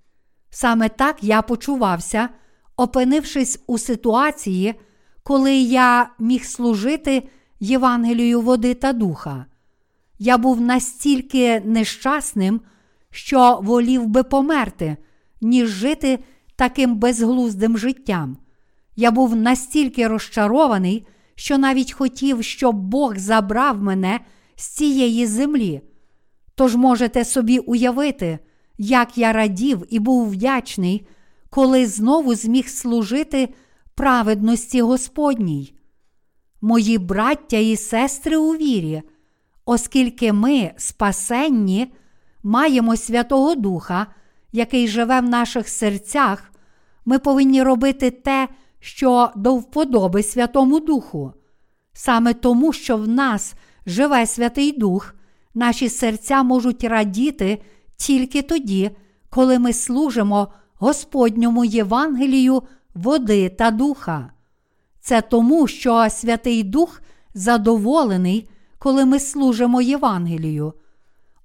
[0.50, 2.30] Саме так я почувався,
[2.78, 4.76] опинившись у ситуації,
[5.24, 7.30] коли я міг служити
[7.60, 9.46] Євангелію води та духа.
[10.20, 12.62] Я був настільки нещасним,
[13.12, 14.98] що волів би померти,
[15.42, 16.20] ніж жити
[16.56, 18.38] таким безглуздим життям.
[18.96, 24.20] Я був настільки розчарований, що навіть хотів, щоб Бог забрав мене
[24.56, 25.82] з цієї землі.
[26.56, 28.40] Тож можете собі уявити,
[28.78, 31.08] як я радів і був вдячний,
[31.50, 33.50] коли знову зміг служити
[33.96, 35.74] праведності Господній.
[36.62, 39.02] Мої браття і сестри у вірі,
[39.66, 41.94] оскільки ми, спасенні,
[42.44, 44.08] маємо Святого Духа,
[44.52, 46.52] який живе в наших серцях,
[47.06, 48.48] ми повинні робити те,
[48.80, 51.34] що до вподоби Святому Духу.
[51.94, 53.54] Саме тому, що в нас
[53.86, 55.16] живе Святий Дух,
[55.54, 57.62] наші серця можуть радіти
[57.98, 58.92] тільки тоді,
[59.30, 62.64] коли ми служимо Господньому Євангелію
[62.94, 64.32] води та духа.
[65.02, 67.02] Це тому, що Святий Дух
[67.34, 70.74] задоволений, коли ми служимо Євангелію.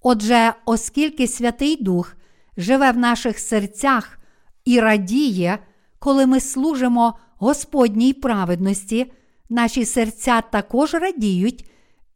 [0.03, 2.17] Отже, оскільки Святий Дух
[2.57, 4.19] живе в наших серцях
[4.65, 5.59] і радіє,
[5.99, 9.13] коли ми служимо Господній праведності,
[9.49, 11.70] наші серця також радіють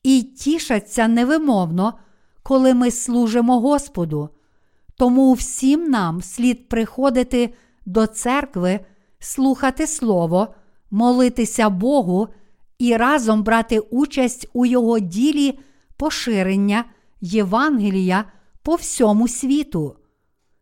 [0.05, 1.95] і тішаться невимовно,
[2.43, 4.29] коли ми служимо Господу.
[4.97, 7.55] Тому всім нам слід приходити
[7.87, 8.81] до церкви,
[9.19, 10.55] слухати Слово,
[10.91, 12.29] молитися Богу
[12.79, 15.59] і разом брати участь у Його ділі
[15.97, 16.85] поширення
[17.21, 18.25] Євангелія
[18.63, 19.97] по всьому світу,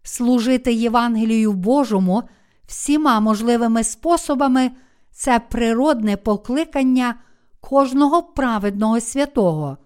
[0.02, 2.22] служити Євангелію Божому
[2.66, 4.70] всіма можливими способами
[5.10, 7.14] це природне покликання
[7.62, 9.78] кожного праведного святого.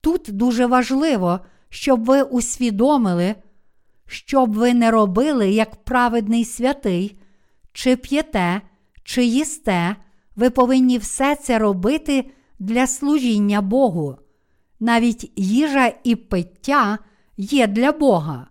[0.00, 3.34] Тут дуже важливо, щоб ви усвідомили,
[4.06, 7.18] щоб ви не робили як праведний святий,
[7.72, 8.60] чи п'єте,
[9.04, 9.96] чи їсте,
[10.36, 14.16] ви повинні все це робити для служіння Богу.
[14.80, 16.98] Навіть їжа і пиття
[17.36, 18.46] є для Бога.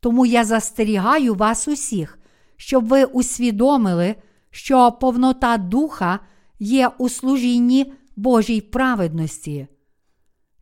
[0.00, 2.18] Тому я застерігаю вас усіх,
[2.56, 4.14] щоб ви усвідомили,
[4.50, 6.18] що повнота духа
[6.58, 9.66] є у служінні Божій праведності.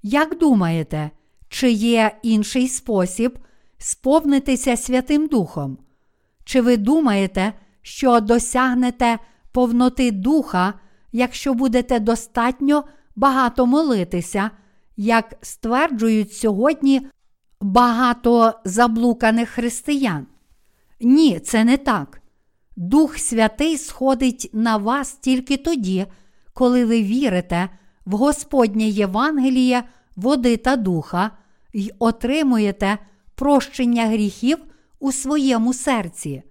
[0.03, 1.11] Як думаєте,
[1.49, 3.39] чи є інший спосіб
[3.79, 5.79] сповнитися Святим Духом?
[6.45, 9.19] Чи ви думаєте, що досягнете
[9.53, 10.75] повноти духа,
[11.13, 12.85] якщо будете достатньо
[13.17, 14.51] багато молитися,
[14.97, 17.07] як стверджують сьогодні
[17.61, 20.27] багато заблуканих християн?
[21.01, 22.23] Ні, це не так.
[22.77, 26.07] Дух Святий сходить на вас тільки тоді,
[26.55, 27.69] коли ви вірите
[28.07, 29.83] в Господнє Євангеліє,
[30.17, 31.31] води та духа
[31.73, 32.99] й отримуєте
[33.35, 34.59] прощення гріхів
[35.01, 36.43] у своєму серці.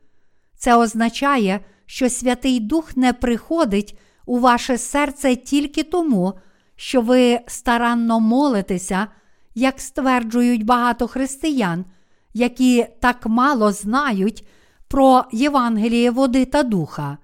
[0.58, 6.34] Це означає, що Святий Дух не приходить у ваше серце тільки тому,
[6.76, 9.08] що ви старанно молитеся,
[9.56, 11.86] як стверджують багато християн,
[12.34, 14.48] які так мало знають
[14.88, 17.18] про Євангеліє води та духа.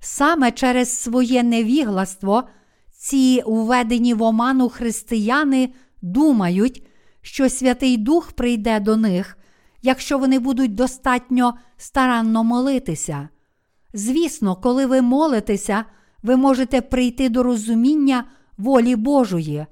[0.00, 2.44] Саме через своє невігластво
[2.98, 5.72] ці введені в оману християни
[6.02, 6.86] думають,
[7.22, 9.38] що Святий Дух прийде до них,
[9.82, 13.28] якщо вони будуть достатньо старанно молитися.
[13.94, 15.84] Звісно, коли ви молитеся,
[16.22, 18.24] ви можете прийти до розуміння
[18.58, 19.66] волі Божої,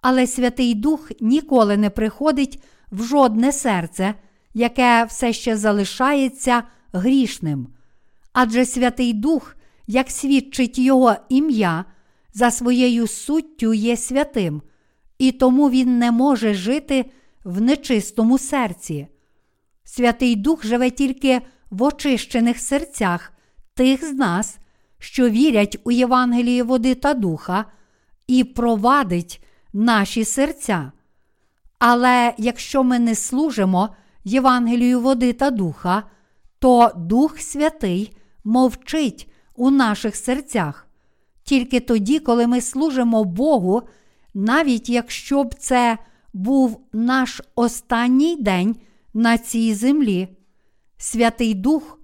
[0.00, 4.14] але Святий Дух ніколи не приходить в жодне серце,
[4.54, 7.68] яке все ще залишається грішним.
[8.32, 11.84] Адже Святий Дух, як свідчить Його ім'я,
[12.34, 14.62] за своєю суттю є святим,
[15.18, 17.10] і тому Він не може жити
[17.44, 19.06] в нечистому серці.
[19.84, 21.40] Святий Дух живе тільки
[21.70, 23.32] в очищених серцях
[23.74, 24.58] тих з нас,
[24.98, 27.64] що вірять у Євангеліє води та духа,
[28.26, 30.92] і провадить наші серця.
[31.78, 33.94] Але якщо ми не служимо
[34.24, 36.02] Євангелію води та духа,
[36.58, 40.86] то Дух Святий мовчить у наших серцях.
[41.42, 43.82] Тільки тоді, коли ми служимо Богу,
[44.34, 45.98] навіть якщо б це
[46.32, 48.76] був наш останній день
[49.14, 50.28] на цій землі,
[50.98, 51.98] Святий Дух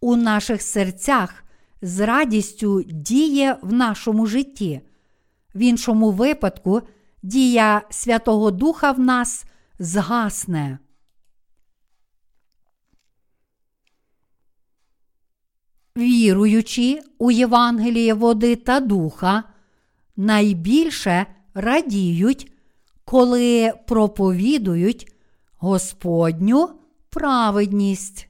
[0.00, 1.44] у наших серцях
[1.82, 4.80] з радістю діє в нашому житті.
[5.54, 6.82] В іншому випадку
[7.22, 9.44] дія Святого Духа в нас
[9.78, 10.78] згасне.
[15.98, 19.44] Віруючи у Євангеліє води та духа,
[20.16, 22.52] найбільше радіють,
[23.04, 25.12] коли проповідують
[25.56, 26.70] Господню
[27.10, 28.28] праведність.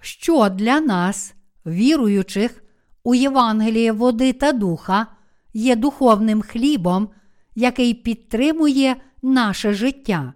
[0.00, 1.34] Що для нас,
[1.66, 2.64] віруючих
[3.04, 5.06] у Євангеліє води та духа,
[5.52, 7.08] є духовним хлібом,
[7.54, 10.32] який підтримує наше життя.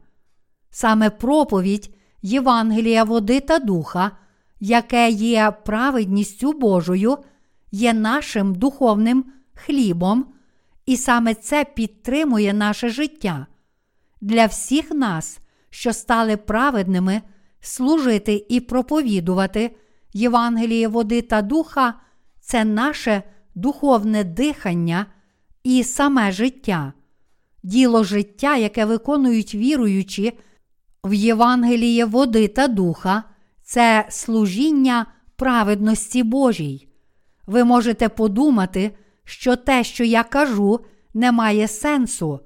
[0.70, 4.10] Саме проповідь Євангелія води та духа,
[4.60, 7.18] яке є праведністю Божою,
[7.72, 10.26] є нашим духовним хлібом,
[10.86, 13.46] і саме це підтримує наше життя.
[14.20, 15.38] Для всіх нас,
[15.70, 17.22] що стали праведними,
[17.60, 19.76] служити і проповідувати
[20.12, 21.94] Євангеліє води та духа
[22.40, 23.22] це наше
[23.54, 25.06] духовне дихання
[25.64, 26.92] і саме життя,
[27.62, 30.38] діло життя, яке виконують віруючі
[31.04, 33.24] в Євангеліє води та духа,
[33.68, 35.06] це служіння
[35.36, 36.88] праведності Божій.
[37.46, 38.90] Ви можете подумати,
[39.24, 40.80] що те, що я кажу,
[41.14, 42.40] не має сенсу,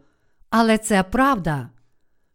[0.51, 1.68] але це правда.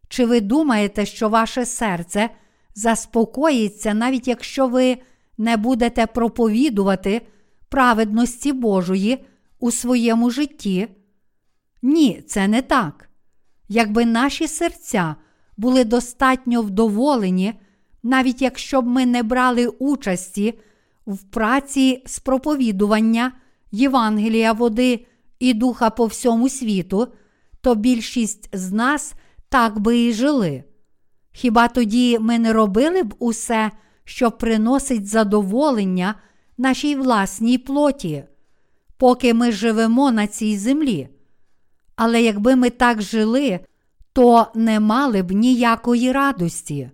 [0.08, 2.30] Чи ви думаєте, що ваше серце
[2.74, 4.98] заспокоїться, навіть якщо ви
[5.38, 7.22] не будете проповідувати
[7.68, 9.24] праведності Божої
[9.58, 10.88] у своєму житті?
[11.82, 13.08] Ні, це не так.
[13.68, 15.16] Якби наші серця
[15.56, 17.54] були достатньо вдоволені,
[18.02, 20.54] навіть якщо б ми не брали участі
[21.06, 23.32] в праці з проповідування
[23.72, 25.06] Євангелія води
[25.38, 27.08] і духа по всьому світу,
[27.60, 29.14] то більшість з нас
[29.48, 30.64] так би і жили.
[31.32, 33.70] Хіба тоді ми не робили б усе,
[34.04, 36.14] що приносить задоволення
[36.58, 38.24] нашій власній плоті,
[38.96, 41.08] поки ми живемо на цій землі?
[41.96, 43.60] Але якби ми так жили,
[44.12, 46.90] то не мали б ніякої радості.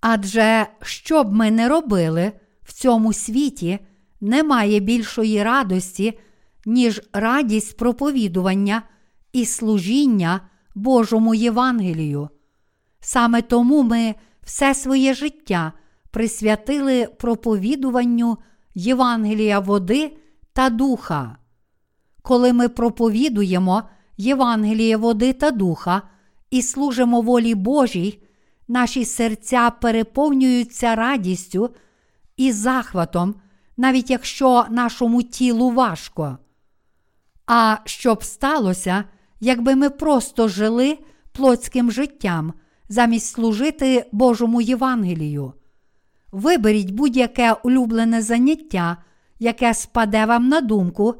[0.00, 2.32] Адже що б ми не робили
[2.62, 3.78] в цьому світі,
[4.20, 6.18] немає більшої радості,
[6.66, 8.82] ніж радість проповідування
[9.32, 10.40] і служіння
[10.74, 12.28] Божому Євангелію.
[13.00, 15.72] Саме тому ми все своє життя
[16.10, 18.38] присвятили проповідуванню
[18.74, 20.16] Євангелія води
[20.52, 21.36] та духа.
[22.22, 23.82] Коли ми проповідуємо
[24.16, 26.02] Євангеліє води та духа
[26.50, 28.22] і служимо волі Божій,
[28.70, 31.70] наші серця переповнюються радістю
[32.36, 33.34] і захватом,
[33.76, 36.38] навіть якщо нашому тілу важко.
[37.46, 39.04] А що б сталося,
[39.40, 40.98] якби ми просто жили
[41.32, 42.52] плотським життям
[42.88, 45.52] замість служити Божому Євангелію?
[46.32, 48.96] Виберіть будь-яке улюблене заняття,
[49.38, 51.14] яке спаде вам на думку,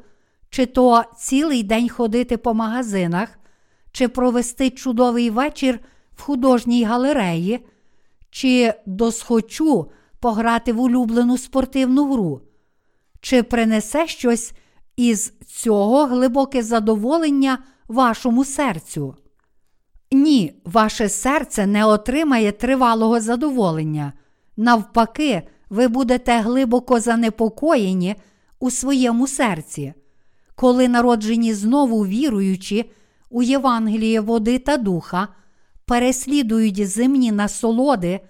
[0.51, 3.39] чи то цілий день ходити по магазинах,
[3.93, 5.81] чи провести чудовий вечір
[6.21, 7.67] художній галереї,
[8.31, 9.91] чи досхочу
[10.21, 12.41] пограти в улюблену спортивну гру,
[13.21, 14.53] чи принесе щось
[14.97, 17.59] із цього глибоке задоволення
[17.89, 19.15] вашому серцю.
[20.13, 24.13] Ні, ваше серце не отримає тривалого задоволення.
[24.57, 28.17] Навпаки, ви будете глибоко занепокоєні
[28.59, 29.95] у своєму серці,
[30.55, 32.85] коли народжені знову віруючи
[33.31, 35.29] у Євангеліє води та духа,
[35.91, 38.21] переслідують земні насолоди,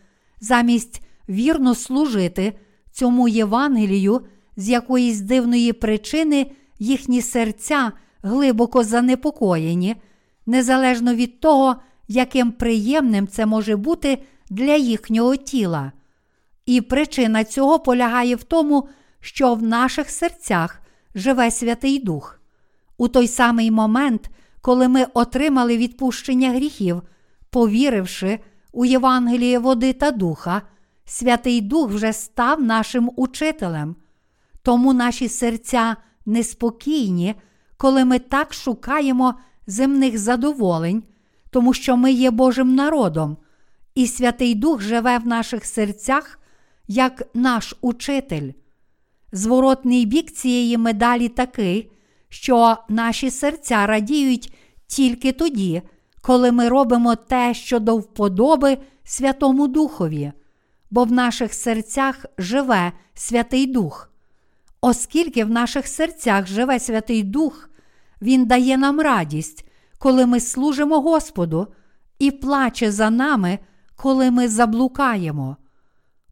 [0.40, 2.52] замість вірно служити
[2.90, 4.20] цьому Євангелію
[4.56, 7.92] з якоїсь дивної причини їхні серця
[8.22, 9.96] глибоко занепокоєні,
[10.46, 11.76] незалежно від того,
[12.08, 14.18] яким приємним це може бути
[14.50, 15.92] для їхнього тіла.
[16.66, 18.88] І причина цього полягає в тому,
[19.20, 20.80] що в наших серцях
[21.14, 22.40] живе Святий Дух.
[22.96, 24.30] У той самий момент,
[24.60, 27.02] коли ми отримали відпущення гріхів,
[27.50, 28.38] повіривши
[28.72, 30.62] у Євангеліє води та духа,
[31.04, 33.96] Святий Дух вже став нашим учителем.
[34.62, 35.96] Тому наші серця
[36.26, 37.34] неспокійні,
[37.76, 39.34] коли ми так шукаємо
[39.66, 41.02] земних задоволень,
[41.50, 43.36] тому що ми є Божим народом,
[43.94, 46.40] і Святий Дух живе в наших серцях
[46.88, 48.52] як наш учитель.
[49.32, 51.90] Зворотний бік цієї медалі такий,
[52.28, 54.54] що наші серця радіють
[54.86, 55.82] тільки тоді,
[56.20, 60.32] коли ми робимо те, що до вподоби Святому Духові,
[60.90, 64.10] бо в наших серцях живе Святий Дух.
[64.80, 67.70] Оскільки в наших серцях живе Святий Дух,
[68.22, 69.66] Він дає нам радість,
[69.98, 71.66] коли ми служимо Господу,
[72.18, 73.58] і плаче за нами,
[73.96, 75.56] коли ми заблукаємо.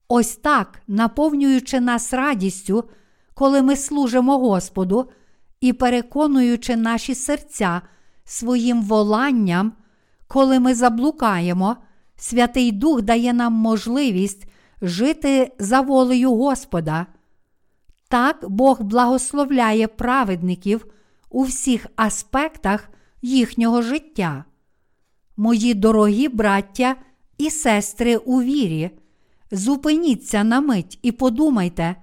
[0.08, 2.84] Ось так, наповнюючи нас радістю,
[3.34, 5.10] коли ми служимо Господу
[5.60, 7.82] і переконуючи наші серця
[8.24, 9.72] своїм воланням,
[10.28, 11.76] коли ми заблукаємо,
[12.16, 14.48] Святий Дух дає нам можливість
[14.82, 17.06] жити за волею Господа.
[18.08, 20.86] Так Бог благословляє праведників
[21.30, 22.88] у всіх аспектах
[23.22, 24.44] їхнього життя.
[25.36, 26.96] Мої дорогі браття
[27.38, 28.90] і сестри у вірі,
[29.50, 31.96] зупиніться на мить і подумайте,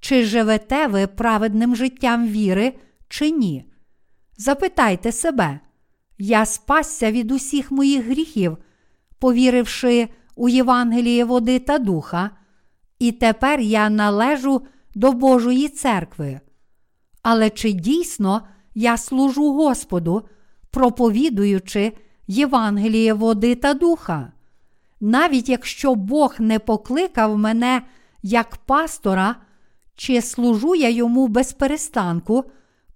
[0.00, 3.64] чи живете ви праведним життям віри, чи ні.
[4.36, 5.60] Запитайте себе,
[6.18, 8.56] я спасся від усіх моїх гріхів,
[9.18, 12.30] повіривши у Євангеліє води та духа,
[12.98, 14.62] і тепер я належу
[14.94, 16.40] до Божої церкви.
[17.22, 18.42] Але чи дійсно
[18.74, 20.22] я служу Господу,
[20.70, 21.92] проповідуючи
[22.26, 24.32] Євангеліє води та духа?
[25.00, 27.82] Навіть якщо Бог не покликав мене
[28.22, 29.36] як пастора,
[29.96, 32.44] чи служу я йому без перестанку,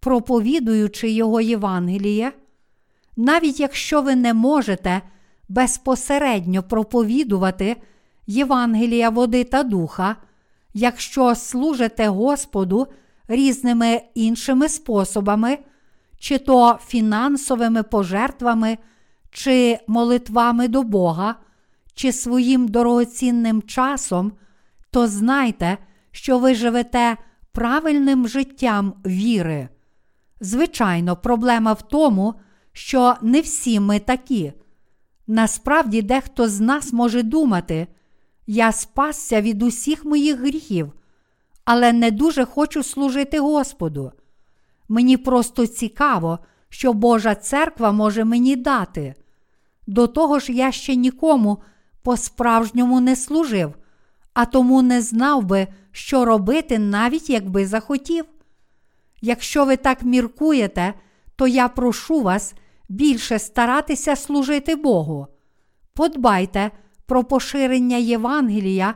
[0.01, 2.33] проповідуючи Його Євангеліє?
[3.17, 5.03] Навіть якщо ви не можете
[5.49, 7.77] безпосередньо проповідувати
[8.27, 10.17] Євангелія води та духа,
[10.75, 12.87] якщо служите Господу
[13.29, 15.59] різними іншими способами,
[16.19, 18.79] чи то фінансовими пожертвами,
[19.31, 21.35] чи молитвами до Бога,
[21.95, 24.33] чи своїм дорогоцінним часом,
[24.91, 25.79] то знайте,
[26.11, 27.17] що ви живете
[27.53, 29.69] правильним життям віри.
[30.41, 32.35] Звичайно, проблема в тому,
[32.73, 34.53] що не всі ми такі.
[35.27, 37.87] Насправді, дехто з нас може думати,
[38.47, 40.93] я спасся від усіх моїх гріхів,
[41.65, 44.13] але не дуже хочу служити Господу.
[44.89, 49.15] Мені просто цікаво, що Божа церква може мені дати.
[49.87, 51.59] До того ж, я ще нікому
[52.03, 53.75] по-справжньому не служив,
[54.35, 58.25] а тому не знав би, що робити, навіть якби захотів.
[59.21, 60.95] Якщо ви так міркуєте,
[61.37, 62.55] то я прошу вас
[62.89, 65.27] більше старатися служити Богу.
[65.95, 66.71] Подбайте
[67.07, 68.95] про поширення Євангелія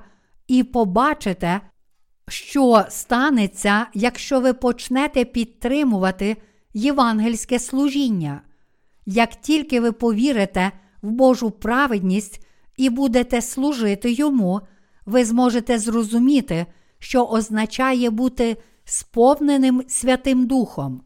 [0.49, 1.61] і побачите,
[2.28, 6.37] що станеться, якщо ви почнете підтримувати
[6.74, 8.41] євангельське служіння.
[9.07, 10.72] Як тільки ви повірите
[11.03, 14.61] в Божу праведність і будете служити йому,
[15.07, 16.66] ви зможете зрозуміти,
[16.99, 21.05] що означає бути сповненим Святим Духом.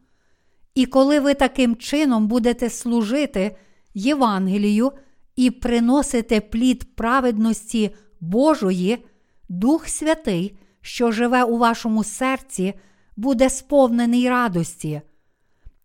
[0.81, 3.57] І коли ви таким чином будете служити
[3.95, 4.93] Євангелію
[5.37, 9.05] і приносите плід праведності Божої,
[9.49, 12.75] Дух Святий, що живе у вашому серці,
[13.17, 15.01] буде сповнений радості.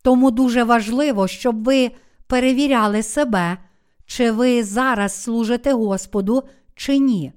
[0.02, 1.90] Тому дуже важливо, щоб ви
[2.26, 3.58] перевіряли себе,
[4.06, 6.42] чи ви зараз служите Господу,
[6.74, 7.32] чи ні.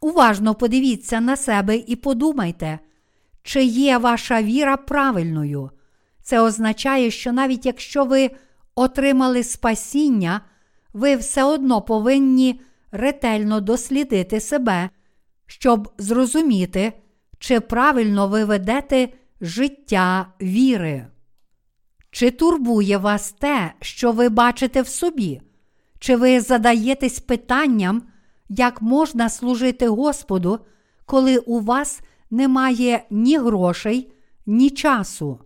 [0.00, 2.78] Уважно подивіться на себе і подумайте,
[3.42, 5.70] чи є ваша віра правильною.
[6.28, 8.30] Це означає, що навіть якщо ви
[8.74, 10.40] отримали спасіння,
[10.92, 12.60] ви все одно повинні
[12.92, 14.90] ретельно дослідити себе,
[15.46, 16.92] щоб зрозуміти,
[17.38, 19.08] чи правильно ви ведете
[19.40, 21.06] життя віри.
[22.10, 25.40] Чи турбує вас те, що ви бачите в собі?
[25.98, 28.02] Чи ви задаєтесь питанням,
[28.48, 30.58] як можна служити Господу,
[31.06, 32.00] коли у вас
[32.30, 34.12] немає ні грошей,
[34.46, 35.40] ні часу?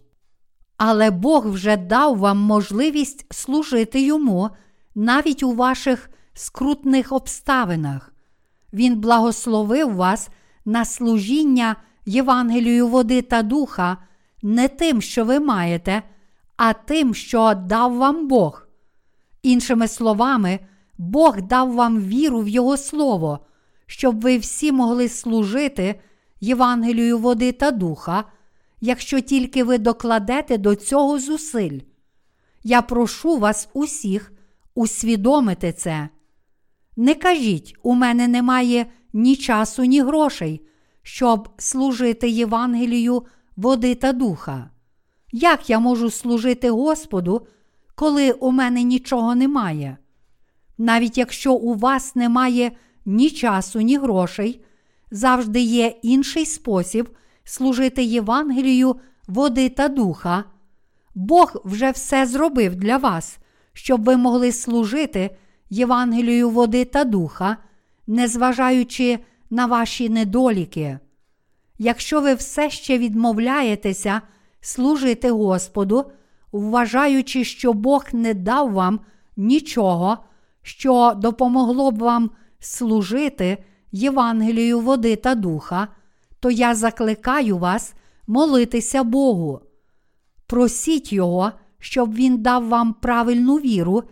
[0.84, 4.50] Але Бог вже дав вам можливість служити йому
[4.94, 8.12] навіть у ваших скрутних обставинах.
[8.72, 10.28] Він благословив вас
[10.64, 11.76] на служіння
[12.06, 13.96] Євангелію води та духа
[14.42, 16.02] не тим, що ви маєте,
[16.56, 18.66] а тим, що дав вам Бог.
[19.42, 20.58] Іншими словами,
[20.98, 23.38] Бог дав вам віру в Його Слово,
[23.86, 26.00] щоб ви всі могли служити
[26.40, 28.24] Євангелію води та духа
[28.82, 31.80] якщо тільки ви докладете до цього зусиль.
[32.64, 34.32] Я прошу вас усіх
[34.74, 36.08] усвідомити це.
[36.96, 40.66] Не кажіть, у мене немає ні часу, ні грошей,
[41.02, 43.22] щоб служити Євангелію
[43.56, 44.70] води та духа.
[45.32, 47.46] Як я можу служити Господу,
[47.94, 49.96] коли у мене нічого немає?
[50.78, 52.72] Навіть якщо у вас немає
[53.04, 54.64] ні часу, ні грошей,
[55.10, 57.08] завжди є інший спосіб
[57.44, 58.96] служити Євангелію,
[59.28, 60.44] води та духа,
[61.14, 63.38] Бог вже все зробив для вас,
[63.72, 65.36] щоб ви могли служити
[65.70, 67.56] Євангелію води та духа,
[68.06, 69.18] незважаючи
[69.50, 70.98] на ваші недоліки.
[71.78, 74.20] Якщо ви все ще відмовляєтеся
[74.60, 76.04] служити Господу,
[76.52, 79.00] вважаючи, що Бог не дав вам
[79.36, 80.18] нічого,
[80.62, 85.88] що допомогло б вам служити Євангелію води та духа,
[86.42, 87.94] то я закликаю вас
[88.26, 89.60] молитися Богу.
[90.46, 94.02] Просіть Його, щоб Він дав вам правильну віру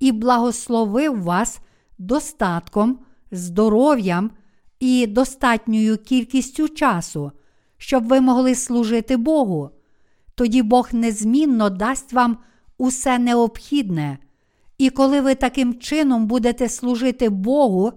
[0.00, 1.60] і благословив вас
[1.98, 2.98] достатком,
[3.30, 4.30] здоров'ям
[4.80, 7.32] і достатньою кількістю часу,
[7.78, 9.70] щоб ви могли служити Богу.
[10.34, 12.38] Тоді Бог незмінно дасть вам
[12.78, 14.18] усе необхідне.
[14.78, 17.92] І коли ви таким чином будете служити Богу,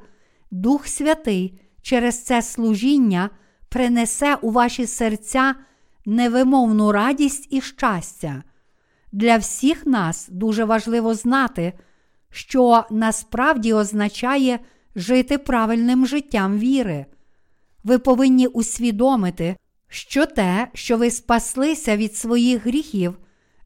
[0.51, 3.29] Дух Святий через це служіння
[3.69, 5.55] принесе у ваші серця
[6.05, 8.43] невимовну радість і щастя.
[9.11, 11.73] Для всіх нас дуже важливо знати,
[12.29, 14.59] що насправді означає
[14.95, 17.05] жити правильним життям віри.
[17.83, 19.55] Ви повинні усвідомити,
[19.87, 23.17] що те, що ви спаслися від своїх гріхів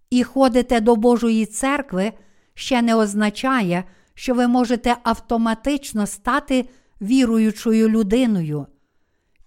[0.10, 2.12] і ходите до Божої церкви,
[2.54, 3.84] ще не означає,
[4.14, 6.70] що ви можете автоматично стати
[7.02, 8.68] віруючою людиною.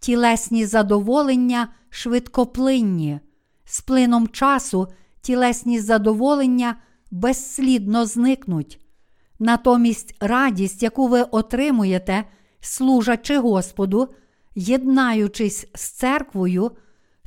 [0.04, 3.20] Тілесні задоволення швидкоплинні,
[3.64, 4.88] з плином часу
[5.20, 6.76] тілесні задоволення
[7.10, 8.80] безслідно зникнуть.
[9.38, 12.24] Натомість радість, яку ви отримуєте,
[12.60, 14.08] служачи Господу,
[14.54, 16.70] єднаючись з церквою,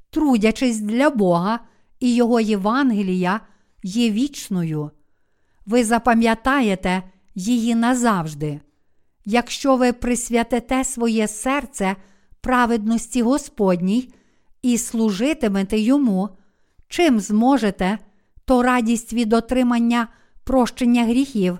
[0.09, 1.59] трудячись для Бога
[1.99, 3.39] і Його Євангелія,
[3.83, 4.91] є вічною.
[5.65, 7.03] Ви запам'ятаєте
[7.35, 8.59] її назавжди.
[9.25, 11.95] Якщо ви присвятите своє серце
[12.47, 14.13] праведності Господній
[14.61, 16.29] і служитимете йому,
[16.87, 17.97] чим зможете,
[18.45, 20.07] то радість від отримання
[20.43, 21.59] прощення гріхів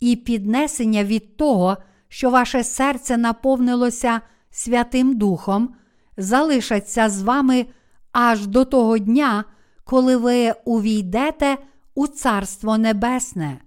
[0.00, 1.76] і піднесення від того,
[2.08, 4.20] що ваше серце наповнилося
[4.50, 5.74] Святим Духом,
[6.16, 7.66] залишаться з вами
[8.12, 9.44] аж до того дня,
[9.84, 11.56] коли ви увійдете
[11.94, 13.58] у Царство Небесне.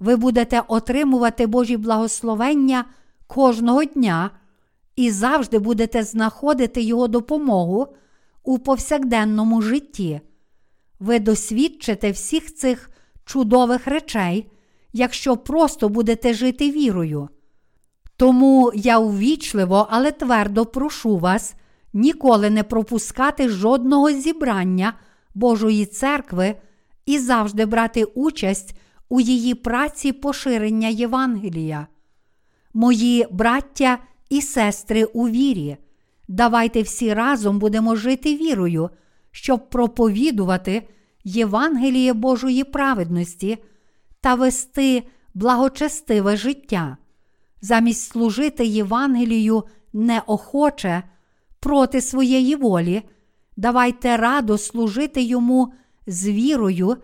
[0.00, 2.84] Ви будете отримувати Божі благословення
[3.26, 4.30] кожного дня
[4.96, 7.86] і завжди будете знаходити Його допомогу
[8.42, 10.20] у повсякденному житті.
[11.00, 12.90] Ви досвідчите всіх цих
[13.24, 14.50] чудових речей,
[14.92, 17.28] якщо просто будете жити вірою.
[18.16, 21.54] Тому я увічливо, але твердо прошу вас
[21.92, 24.94] ніколи не пропускати жодного зібрання
[25.34, 26.54] Божої церкви
[27.06, 28.78] і завжди брати участь
[29.08, 31.86] у її праці поширення Євангелія.
[32.74, 33.98] Мої браття
[34.32, 35.76] і сестри у вірі,
[36.28, 38.90] давайте всі разом будемо жити вірою,
[39.30, 40.88] щоб проповідувати
[41.24, 43.58] Євангеліє Божої праведності
[44.20, 45.02] та вести
[45.34, 46.96] благочестиве життя,
[47.60, 51.02] замість служити Євангелію неохоче
[51.60, 53.02] проти своєї волі,
[53.56, 55.72] давайте радо служити йому
[56.06, 56.96] з вірою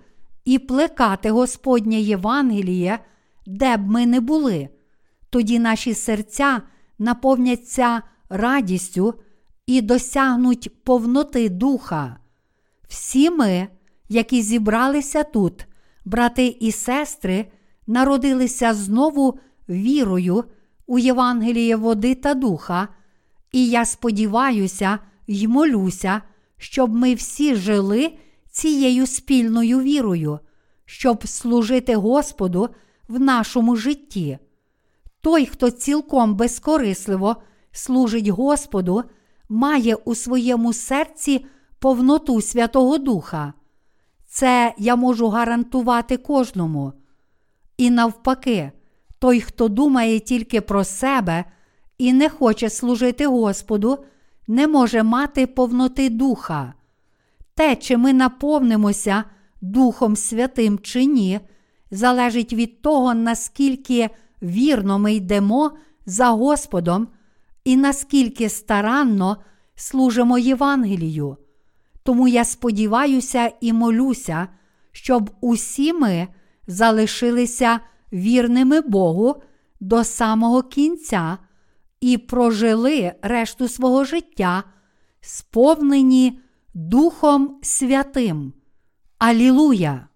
[0.44, 2.98] і плекати Господнє Євангеліє,
[3.46, 4.68] де б ми не були.
[5.30, 6.62] Тоді наші серця
[6.99, 9.14] наповняться радістю
[9.66, 12.16] і досягнуть повноти духа.
[12.88, 13.68] Всі ми,
[14.09, 15.66] які зібралися тут,
[16.05, 17.46] брати і сестри,
[17.86, 19.38] народилися знову
[19.68, 20.44] вірою
[20.86, 22.88] у Євангеліє води та духа,
[23.53, 26.22] і я сподіваюся й молюся,
[26.57, 28.12] щоб ми всі жили
[28.51, 30.38] цією спільною вірою,
[30.84, 32.68] щоб служити Господу
[33.09, 34.38] в нашому житті.
[35.28, 37.36] Той, хто цілком безкорисливо
[37.72, 39.02] служить Господу,
[39.48, 41.46] має у своєму серці
[41.78, 43.52] повноту Святого Духа.
[44.26, 46.92] Це я можу гарантувати кожному.
[47.76, 48.72] І навпаки,
[49.18, 51.44] той, хто думає тільки про себе
[51.98, 53.98] і не хоче служити Господу,
[54.46, 56.74] не може мати повноти духа.
[57.54, 59.24] Те, чи ми наповнимося
[59.60, 61.40] Духом Святим чи ні,
[61.90, 64.10] залежить від того, наскільки
[64.43, 65.72] вірно ми йдемо
[66.07, 67.09] за Господом
[67.64, 69.36] і наскільки старанно
[69.74, 71.36] служимо Євангелію.
[72.03, 74.49] Тому я сподіваюся і молюся,
[74.93, 76.28] щоб усі ми
[76.66, 77.80] залишилися
[78.12, 79.43] вірними Богу
[79.80, 81.39] до самого кінця
[82.01, 84.64] і прожили решту свого життя,
[85.20, 86.41] сповнені
[86.74, 88.53] Духом Святим.
[89.18, 90.07] Алілуя!